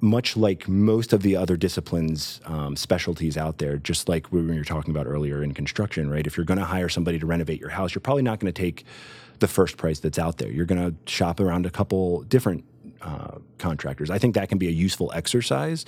much 0.00 0.36
like 0.36 0.68
most 0.68 1.12
of 1.12 1.22
the 1.22 1.36
other 1.36 1.56
disciplines, 1.56 2.40
um, 2.44 2.76
specialties 2.76 3.36
out 3.36 3.58
there, 3.58 3.78
just 3.78 4.08
like 4.08 4.30
we 4.30 4.42
were 4.42 4.64
talking 4.64 4.90
about 4.90 5.06
earlier 5.06 5.42
in 5.42 5.52
construction, 5.52 6.10
right? 6.10 6.26
If 6.26 6.36
you're 6.36 6.46
going 6.46 6.58
to 6.58 6.64
hire 6.64 6.88
somebody 6.88 7.18
to 7.18 7.26
renovate 7.26 7.60
your 7.60 7.70
house, 7.70 7.94
you're 7.94 8.00
probably 8.00 8.22
not 8.22 8.38
going 8.38 8.52
to 8.52 8.62
take 8.62 8.84
the 9.38 9.48
first 9.48 9.76
price 9.76 10.00
that's 10.00 10.18
out 10.18 10.38
there. 10.38 10.50
You're 10.50 10.66
going 10.66 10.90
to 10.90 11.12
shop 11.12 11.40
around 11.40 11.66
a 11.66 11.70
couple 11.70 12.22
different 12.22 12.64
uh, 13.02 13.38
contractors. 13.58 14.10
I 14.10 14.18
think 14.18 14.34
that 14.34 14.48
can 14.48 14.58
be 14.58 14.68
a 14.68 14.72
useful 14.72 15.12
exercise 15.14 15.84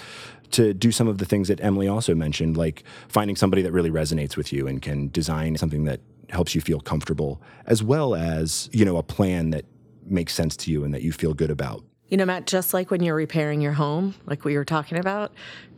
to 0.53 0.73
do 0.75 0.93
some 0.93 1.09
of 1.09 1.19
the 1.19 1.25
things 1.25 1.49
that 1.49 1.61
Emily 1.63 1.89
also 1.89 2.15
mentioned, 2.15 2.57
like 2.57 2.85
finding 3.09 3.37
somebody 3.37 3.63
that 3.63 3.73
really 3.73 3.91
resonates 3.91 4.37
with 4.37 4.53
you 4.53 4.67
and 4.67 4.81
can 4.81 5.09
design 5.09 5.57
something 5.57 5.85
that 5.85 6.01
helps 6.31 6.55
you 6.55 6.61
feel 6.61 6.81
comfortable, 6.81 7.41
as 7.67 7.83
well 7.83 8.15
as 8.15 8.69
you 8.73 8.85
know 8.85 8.97
a 8.97 9.03
plan 9.03 9.51
that 9.51 9.65
makes 10.05 10.35
sense 10.35 10.57
to 10.57 10.71
you 10.71 10.85
and 10.85 10.95
that 10.95 11.03
you 11.03 11.13
feel 11.13 11.35
good 11.35 11.51
about. 11.51 11.83
You 12.09 12.17
know, 12.17 12.25
Matt, 12.25 12.47
just 12.47 12.73
like 12.73 12.91
when 12.91 13.03
you're 13.03 13.15
repairing 13.15 13.61
your 13.61 13.73
home, 13.73 14.15
like 14.27 14.45
we 14.45 14.57
were 14.57 14.65
talking 14.65 14.99
about, 14.99 15.33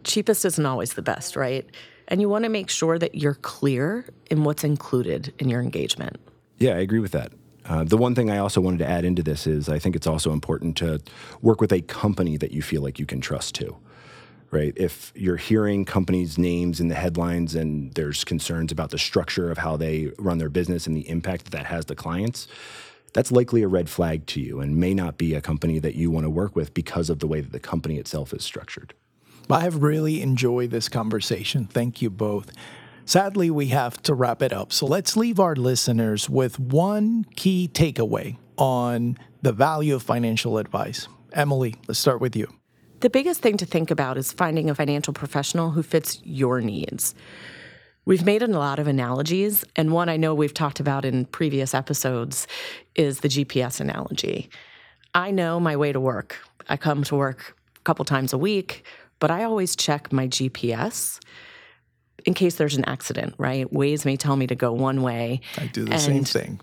cheapest 0.05 0.45
isn't 0.45 0.65
always 0.65 0.95
the 0.95 1.03
best, 1.03 1.35
right? 1.35 1.69
And 2.07 2.21
you 2.21 2.29
want 2.29 2.45
to 2.45 2.49
make 2.49 2.71
sure 2.71 2.99
that 2.99 3.15
you're 3.17 3.35
clear 3.35 4.07
in 4.31 4.45
what's 4.45 4.63
included 4.63 5.33
in 5.39 5.49
your 5.49 5.61
engagement. 5.61 6.19
Yeah, 6.59 6.73
I 6.73 6.79
agree 6.79 7.01
with 7.01 7.13
that. 7.13 7.33
Uh, 7.71 7.85
the 7.85 7.97
one 7.97 8.17
thing 8.17 8.29
I 8.29 8.39
also 8.39 8.61
wanted 8.61 8.79
to 8.79 8.87
add 8.89 9.05
into 9.05 9.23
this 9.23 9.47
is 9.47 9.69
I 9.69 9.79
think 9.79 9.95
it's 9.95 10.09
also 10.09 10.33
important 10.33 10.77
to 10.79 11.01
work 11.41 11.61
with 11.61 11.73
a 11.73 11.81
company 11.83 12.37
that 12.37 12.51
you 12.51 12.63
feel 12.63 12.83
like 12.83 12.99
you 12.99 13.07
can 13.07 13.21
trust 13.21 13.55
too. 13.55 13.77
right? 14.51 14.73
If 14.77 15.13
you're 15.15 15.37
hearing 15.37 15.85
companies' 15.85 16.37
names 16.37 16.81
in 16.81 16.89
the 16.89 16.95
headlines 16.95 17.55
and 17.55 17.93
there's 17.95 18.25
concerns 18.25 18.73
about 18.73 18.91
the 18.91 18.99
structure 18.99 19.51
of 19.51 19.59
how 19.59 19.77
they 19.77 20.11
run 20.19 20.39
their 20.39 20.49
business 20.49 20.87
and 20.87 20.97
the 20.97 21.09
impact 21.09 21.45
that 21.45 21.53
that 21.53 21.67
has 21.67 21.85
to 21.87 21.95
clients, 21.95 22.49
that's 23.13 23.33
likely 23.33 23.63
a 23.63 23.69
red 23.69 23.89
flag 23.89 24.27
to 24.27 24.41
you 24.41 24.61
and 24.61 24.77
may 24.77 24.95
not 24.95 25.19
be 25.19 25.35
a 25.35 25.41
company 25.41 25.79
that 25.79 25.95
you 25.95 26.11
want 26.11 26.25
to 26.25 26.31
work 26.31 26.55
with 26.55 26.75
because 26.75 27.11
of 27.11 27.19
the 27.21 27.27
way 27.27 27.41
that 27.41 27.53
the 27.53 27.61
company 27.61 27.99
itself 27.99 28.33
is 28.33 28.45
structured. 28.45 28.95
I 29.49 29.61
have 29.61 29.83
really 29.83 30.23
enjoyed 30.23 30.71
this 30.71 30.89
conversation. 30.89 31.67
Thank 31.67 32.03
you 32.03 32.11
both. 32.11 32.53
Sadly, 33.05 33.51
we 33.51 33.69
have 33.69 34.01
to 34.03 34.15
wrap 34.15 34.43
it 34.43 34.53
up. 34.53 34.73
So 34.73 34.87
let's 34.87 35.17
leave 35.17 35.41
our 35.41 35.57
listeners 35.57 36.29
with 36.29 36.59
one 36.59 37.25
key 37.37 37.69
takeaway 37.73 38.37
on 38.57 39.19
the 39.43 39.53
value 39.53 39.95
of 39.95 40.03
financial 40.03 40.59
advice. 40.59 41.09
Emily, 41.33 41.75
let's 41.89 41.99
start 41.99 42.21
with 42.21 42.37
you. 42.37 42.53
The 43.01 43.11
biggest 43.11 43.41
thing 43.41 43.57
to 43.57 43.67
think 43.67 43.91
about 43.91 44.19
is 44.19 44.33
finding 44.33 44.69
a 44.69 44.75
financial 44.75 45.15
professional 45.15 45.71
who 45.71 45.83
fits 45.83 46.21
your 46.23 46.61
needs. 46.61 47.15
We've 48.05 48.25
made 48.25 48.43
a 48.43 48.47
lot 48.47 48.79
of 48.79 48.87
analogies, 48.87 49.65
and 49.77 49.93
one 49.93 50.09
I 50.09 50.17
know 50.17 50.35
we've 50.35 50.55
talked 50.55 50.81
about 50.81 51.05
in 51.05 51.25
previous 51.27 51.75
episodes 51.75 52.47
is 52.95 53.21
the 53.21 53.29
GPS 53.29 53.81
analogy. 53.81 54.51
I 55.15 55.31
know 55.31 55.59
my 55.61 55.77
way 55.77 55.93
to 55.93 56.01
work. 56.01 56.39
I 56.69 56.77
come 56.77 57.03
to 57.05 57.17
work 57.17 57.57
a 57.77 57.81
couple 57.81 58.05
times 58.05 58.33
a 58.33 58.39
week, 58.39 58.85
but 59.19 59.31
I 59.31 59.45
always 59.45 59.77
check 59.77 60.13
my 60.13 60.29
GPS 60.29 61.21
in 62.25 62.35
case 62.35 62.57
there's 62.57 62.77
an 62.77 62.85
accident, 62.85 63.35
right? 63.39 63.71
Waze 63.73 64.05
may 64.05 64.17
tell 64.17 64.37
me 64.37 64.47
to 64.47 64.55
go 64.55 64.73
one 64.73 65.03
way. 65.03 65.41
I 65.57 65.67
do 65.67 65.85
the 65.85 65.93
and 65.93 66.01
same 66.01 66.25
thing. 66.25 66.61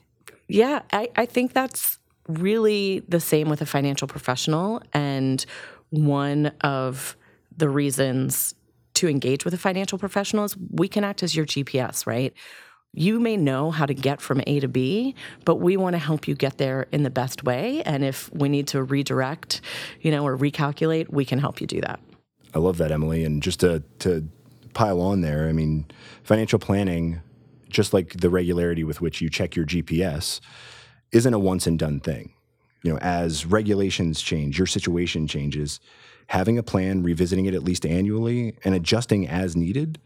Yeah, 0.48 0.82
I, 0.94 1.10
I 1.16 1.26
think 1.26 1.54
that's 1.54 2.00
really 2.28 3.00
the 3.08 3.20
same 3.20 3.50
with 3.50 3.62
a 3.62 3.66
financial 3.66 4.08
professional. 4.08 4.82
And 4.94 5.46
one 5.90 6.48
of 6.62 7.16
the 7.56 7.70
reasons 7.70 8.54
to 8.96 9.08
engage 9.08 9.46
with 9.46 9.54
a 9.54 9.58
financial 9.58 9.98
professional 9.98 10.46
is 10.46 10.56
we 10.72 10.88
can 10.88 11.04
act 11.04 11.24
as 11.24 11.36
your 11.36 11.46
GPS, 11.46 12.08
right? 12.08 12.34
You 12.94 13.20
may 13.20 13.38
know 13.38 13.70
how 13.70 13.86
to 13.86 13.94
get 13.94 14.22
from 14.22 14.42
A 14.48 14.60
to 14.60 14.68
B, 14.68 15.14
but 15.46 15.58
we 15.58 15.78
want 15.78 15.94
to 15.94 16.00
help 16.00 16.28
you 16.28 16.34
get 16.34 16.58
there 16.58 16.88
in 16.92 17.04
the 17.04 17.10
best 17.10 17.44
way. 17.44 17.84
And 17.84 18.04
if 18.04 18.34
we 18.34 18.50
need 18.50 18.68
to 18.70 18.82
redirect, 18.82 19.62
you 20.02 20.10
know, 20.10 20.26
or 20.26 20.38
recalculate, 20.38 21.12
we 21.12 21.26
can 21.26 21.38
help 21.38 21.62
you 21.62 21.68
do 21.68 21.82
that. 21.82 22.00
I 22.56 22.60
love 22.60 22.78
that, 22.78 22.92
Emily. 22.92 23.24
And 23.24 23.44
just 23.44 23.60
to, 23.60 23.84
to 24.00 24.28
pile 24.78 25.02
on 25.02 25.22
there, 25.22 25.50
I 25.50 25.54
mean, 25.54 25.86
financial 26.24 26.60
planning, 26.60 27.20
just 27.68 27.94
like 27.94 28.14
the 28.14 28.30
regularity 28.30 28.84
with 28.84 29.02
which 29.02 29.22
you 29.22 29.30
check 29.30 29.56
your 29.56 29.66
GPS, 29.66 30.40
isn't 31.12 31.34
a 31.34 31.40
once 31.40 31.66
and 31.66 31.80
done 31.80 32.00
thing. 32.00 32.32
You 32.84 32.94
know, 32.94 33.00
as 33.00 33.44
regulations 33.44 34.22
change, 34.22 34.60
your 34.60 34.68
situation 34.68 35.26
changes, 35.28 35.80
having 36.28 36.60
a 36.60 36.64
plan, 36.64 37.02
revisiting 37.02 37.48
it 37.48 37.56
at 37.56 37.64
least 37.64 37.88
annually, 37.88 38.56
and 38.64 38.76
adjusting 38.76 39.28
as 39.28 39.56
needed 39.56 40.00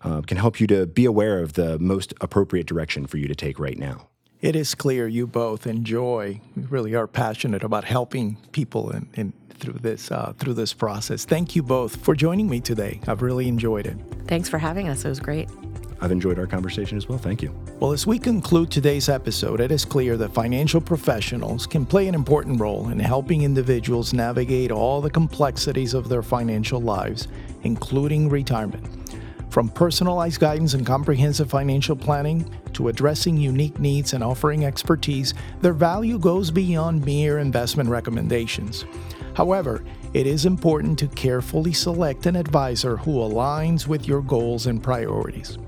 uh, 0.00 0.22
can 0.22 0.38
help 0.38 0.60
you 0.60 0.66
to 0.68 0.86
be 0.86 1.04
aware 1.04 1.42
of 1.42 1.52
the 1.52 1.78
most 1.78 2.14
appropriate 2.22 2.66
direction 2.66 3.06
for 3.06 3.18
you 3.18 3.28
to 3.28 3.34
take 3.34 3.58
right 3.58 3.78
now. 3.78 4.09
It 4.40 4.56
is 4.56 4.74
clear 4.74 5.06
you 5.06 5.26
both 5.26 5.66
enjoy, 5.66 6.40
really 6.56 6.94
are 6.94 7.06
passionate 7.06 7.62
about 7.62 7.84
helping 7.84 8.38
people 8.52 8.90
in, 8.90 9.06
in 9.12 9.32
through 9.50 9.74
this 9.74 10.10
uh, 10.10 10.32
through 10.38 10.54
this 10.54 10.72
process. 10.72 11.26
Thank 11.26 11.54
you 11.54 11.62
both 11.62 11.96
for 11.96 12.14
joining 12.14 12.48
me 12.48 12.60
today. 12.60 13.00
I've 13.06 13.20
really 13.20 13.48
enjoyed 13.48 13.86
it. 13.86 13.98
Thanks 14.28 14.48
for 14.48 14.56
having 14.56 14.88
us. 14.88 15.04
It 15.04 15.10
was 15.10 15.20
great. 15.20 15.50
I've 16.00 16.10
enjoyed 16.10 16.38
our 16.38 16.46
conversation 16.46 16.96
as 16.96 17.06
well. 17.06 17.18
Thank 17.18 17.42
you. 17.42 17.54
Well, 17.80 17.92
as 17.92 18.06
we 18.06 18.18
conclude 18.18 18.70
today's 18.70 19.10
episode, 19.10 19.60
it 19.60 19.70
is 19.70 19.84
clear 19.84 20.16
that 20.16 20.32
financial 20.32 20.80
professionals 20.80 21.66
can 21.66 21.84
play 21.84 22.08
an 22.08 22.14
important 22.14 22.58
role 22.58 22.88
in 22.88 22.98
helping 22.98 23.42
individuals 23.42 24.14
navigate 24.14 24.70
all 24.70 25.02
the 25.02 25.10
complexities 25.10 25.92
of 25.92 26.08
their 26.08 26.22
financial 26.22 26.80
lives, 26.80 27.28
including 27.64 28.30
retirement. 28.30 28.99
From 29.50 29.68
personalized 29.68 30.38
guidance 30.38 30.74
and 30.74 30.86
comprehensive 30.86 31.50
financial 31.50 31.96
planning 31.96 32.48
to 32.72 32.86
addressing 32.86 33.36
unique 33.36 33.80
needs 33.80 34.12
and 34.12 34.22
offering 34.22 34.64
expertise, 34.64 35.34
their 35.60 35.72
value 35.72 36.20
goes 36.20 36.52
beyond 36.52 37.04
mere 37.04 37.40
investment 37.40 37.88
recommendations. 37.90 38.84
However, 39.34 39.82
it 40.14 40.28
is 40.28 40.46
important 40.46 41.00
to 41.00 41.08
carefully 41.08 41.72
select 41.72 42.26
an 42.26 42.36
advisor 42.36 42.96
who 42.96 43.14
aligns 43.14 43.88
with 43.88 44.06
your 44.06 44.22
goals 44.22 44.66
and 44.66 44.80
priorities. 44.80 45.58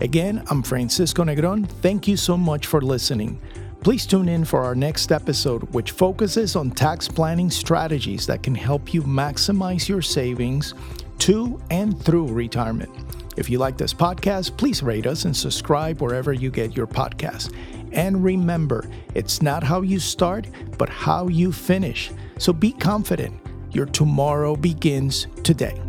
Again, 0.00 0.42
I'm 0.48 0.62
Francisco 0.62 1.22
Negron. 1.22 1.68
Thank 1.68 2.08
you 2.08 2.16
so 2.16 2.38
much 2.38 2.66
for 2.66 2.80
listening. 2.80 3.38
Please 3.82 4.06
tune 4.06 4.30
in 4.30 4.46
for 4.46 4.62
our 4.62 4.74
next 4.74 5.12
episode, 5.12 5.62
which 5.74 5.90
focuses 5.90 6.56
on 6.56 6.70
tax 6.70 7.06
planning 7.08 7.50
strategies 7.50 8.26
that 8.26 8.42
can 8.42 8.54
help 8.54 8.94
you 8.94 9.02
maximize 9.02 9.88
your 9.88 10.02
savings 10.02 10.74
to 11.20 11.60
and 11.70 12.00
through 12.02 12.28
retirement. 12.28 12.90
If 13.36 13.48
you 13.48 13.58
like 13.58 13.76
this 13.76 13.94
podcast, 13.94 14.56
please 14.56 14.82
rate 14.82 15.06
us 15.06 15.24
and 15.24 15.36
subscribe 15.36 16.00
wherever 16.00 16.32
you 16.32 16.50
get 16.50 16.76
your 16.76 16.86
podcasts. 16.86 17.54
And 17.92 18.22
remember, 18.24 18.88
it's 19.14 19.42
not 19.42 19.62
how 19.62 19.82
you 19.82 19.98
start, 19.98 20.48
but 20.78 20.88
how 20.88 21.28
you 21.28 21.52
finish. 21.52 22.10
So 22.38 22.52
be 22.52 22.72
confident. 22.72 23.38
Your 23.72 23.86
tomorrow 23.86 24.56
begins 24.56 25.26
today. 25.42 25.80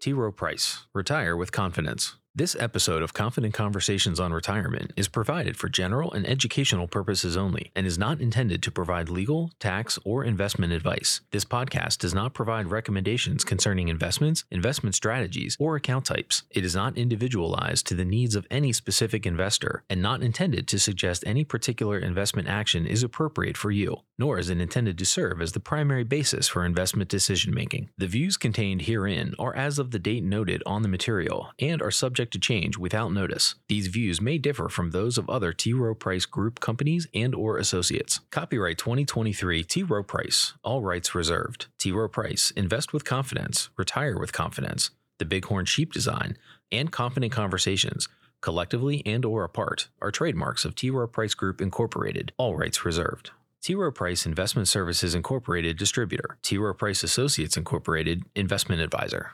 T. 0.00 0.14
Rowe 0.14 0.32
Price, 0.32 0.86
retire 0.94 1.36
with 1.36 1.52
confidence. 1.52 2.16
This 2.32 2.54
episode 2.60 3.02
of 3.02 3.12
Confident 3.12 3.54
Conversations 3.54 4.20
on 4.20 4.32
Retirement 4.32 4.92
is 4.96 5.08
provided 5.08 5.56
for 5.56 5.68
general 5.68 6.12
and 6.12 6.24
educational 6.24 6.86
purposes 6.86 7.36
only 7.36 7.72
and 7.74 7.88
is 7.88 7.98
not 7.98 8.20
intended 8.20 8.62
to 8.62 8.70
provide 8.70 9.08
legal, 9.08 9.50
tax, 9.58 9.98
or 10.04 10.22
investment 10.22 10.72
advice. 10.72 11.22
This 11.32 11.44
podcast 11.44 11.98
does 11.98 12.14
not 12.14 12.32
provide 12.32 12.70
recommendations 12.70 13.42
concerning 13.42 13.88
investments, 13.88 14.44
investment 14.48 14.94
strategies, 14.94 15.56
or 15.58 15.74
account 15.74 16.04
types. 16.04 16.44
It 16.52 16.64
is 16.64 16.72
not 16.72 16.96
individualized 16.96 17.88
to 17.88 17.96
the 17.96 18.04
needs 18.04 18.36
of 18.36 18.46
any 18.48 18.72
specific 18.72 19.26
investor 19.26 19.82
and 19.90 20.00
not 20.00 20.22
intended 20.22 20.68
to 20.68 20.78
suggest 20.78 21.24
any 21.26 21.44
particular 21.44 21.98
investment 21.98 22.46
action 22.46 22.86
is 22.86 23.02
appropriate 23.02 23.56
for 23.56 23.72
you, 23.72 24.02
nor 24.20 24.38
is 24.38 24.50
it 24.50 24.60
intended 24.60 24.96
to 24.98 25.04
serve 25.04 25.42
as 25.42 25.50
the 25.50 25.58
primary 25.58 26.04
basis 26.04 26.46
for 26.46 26.64
investment 26.64 27.10
decision 27.10 27.52
making. 27.52 27.90
The 27.98 28.06
views 28.06 28.36
contained 28.36 28.82
herein 28.82 29.34
are 29.36 29.56
as 29.56 29.80
of 29.80 29.90
the 29.90 29.98
date 29.98 30.22
noted 30.22 30.62
on 30.64 30.82
the 30.82 30.88
material 30.88 31.50
and 31.58 31.82
are 31.82 31.90
subject 31.90 32.19
subject 32.20 32.32
to 32.34 32.38
change 32.38 32.76
without 32.76 33.12
notice. 33.12 33.54
These 33.68 33.86
views 33.86 34.20
may 34.20 34.36
differ 34.36 34.68
from 34.68 34.90
those 34.90 35.16
of 35.16 35.30
other 35.30 35.54
T. 35.54 35.72
Rowe 35.72 35.94
Price 35.94 36.26
Group 36.26 36.60
companies 36.60 37.06
and 37.14 37.34
or 37.34 37.56
associates. 37.56 38.20
Copyright 38.30 38.76
2023 38.76 39.64
T. 39.64 39.82
Rowe 39.82 40.02
Price. 40.02 40.52
All 40.62 40.82
rights 40.82 41.14
reserved. 41.14 41.68
T. 41.78 41.92
Rowe 41.92 42.08
Price. 42.08 42.50
Invest 42.54 42.92
with 42.92 43.06
confidence. 43.06 43.70
Retire 43.78 44.18
with 44.18 44.34
confidence. 44.34 44.90
The 45.16 45.24
Bighorn 45.24 45.64
Sheep 45.64 45.94
Design 45.94 46.36
and 46.70 46.92
Confident 46.92 47.32
Conversations 47.32 48.06
collectively 48.42 49.02
and 49.04 49.24
or 49.24 49.44
apart, 49.44 49.88
are 50.00 50.10
trademarks 50.10 50.64
of 50.64 50.74
T. 50.74 50.88
Rowe 50.90 51.06
Price 51.06 51.34
Group 51.34 51.60
Incorporated, 51.60 52.32
all 52.38 52.56
rights 52.56 52.86
reserved. 52.86 53.32
T. 53.62 53.74
Rowe 53.74 53.92
Price 53.92 54.24
Investment 54.24 54.66
Services 54.66 55.14
Incorporated 55.14 55.76
distributor, 55.76 56.38
T. 56.40 56.56
Rowe 56.56 56.72
Price 56.72 57.02
Associates 57.02 57.58
Incorporated 57.58 58.22
investment 58.34 58.80
advisor. 58.80 59.32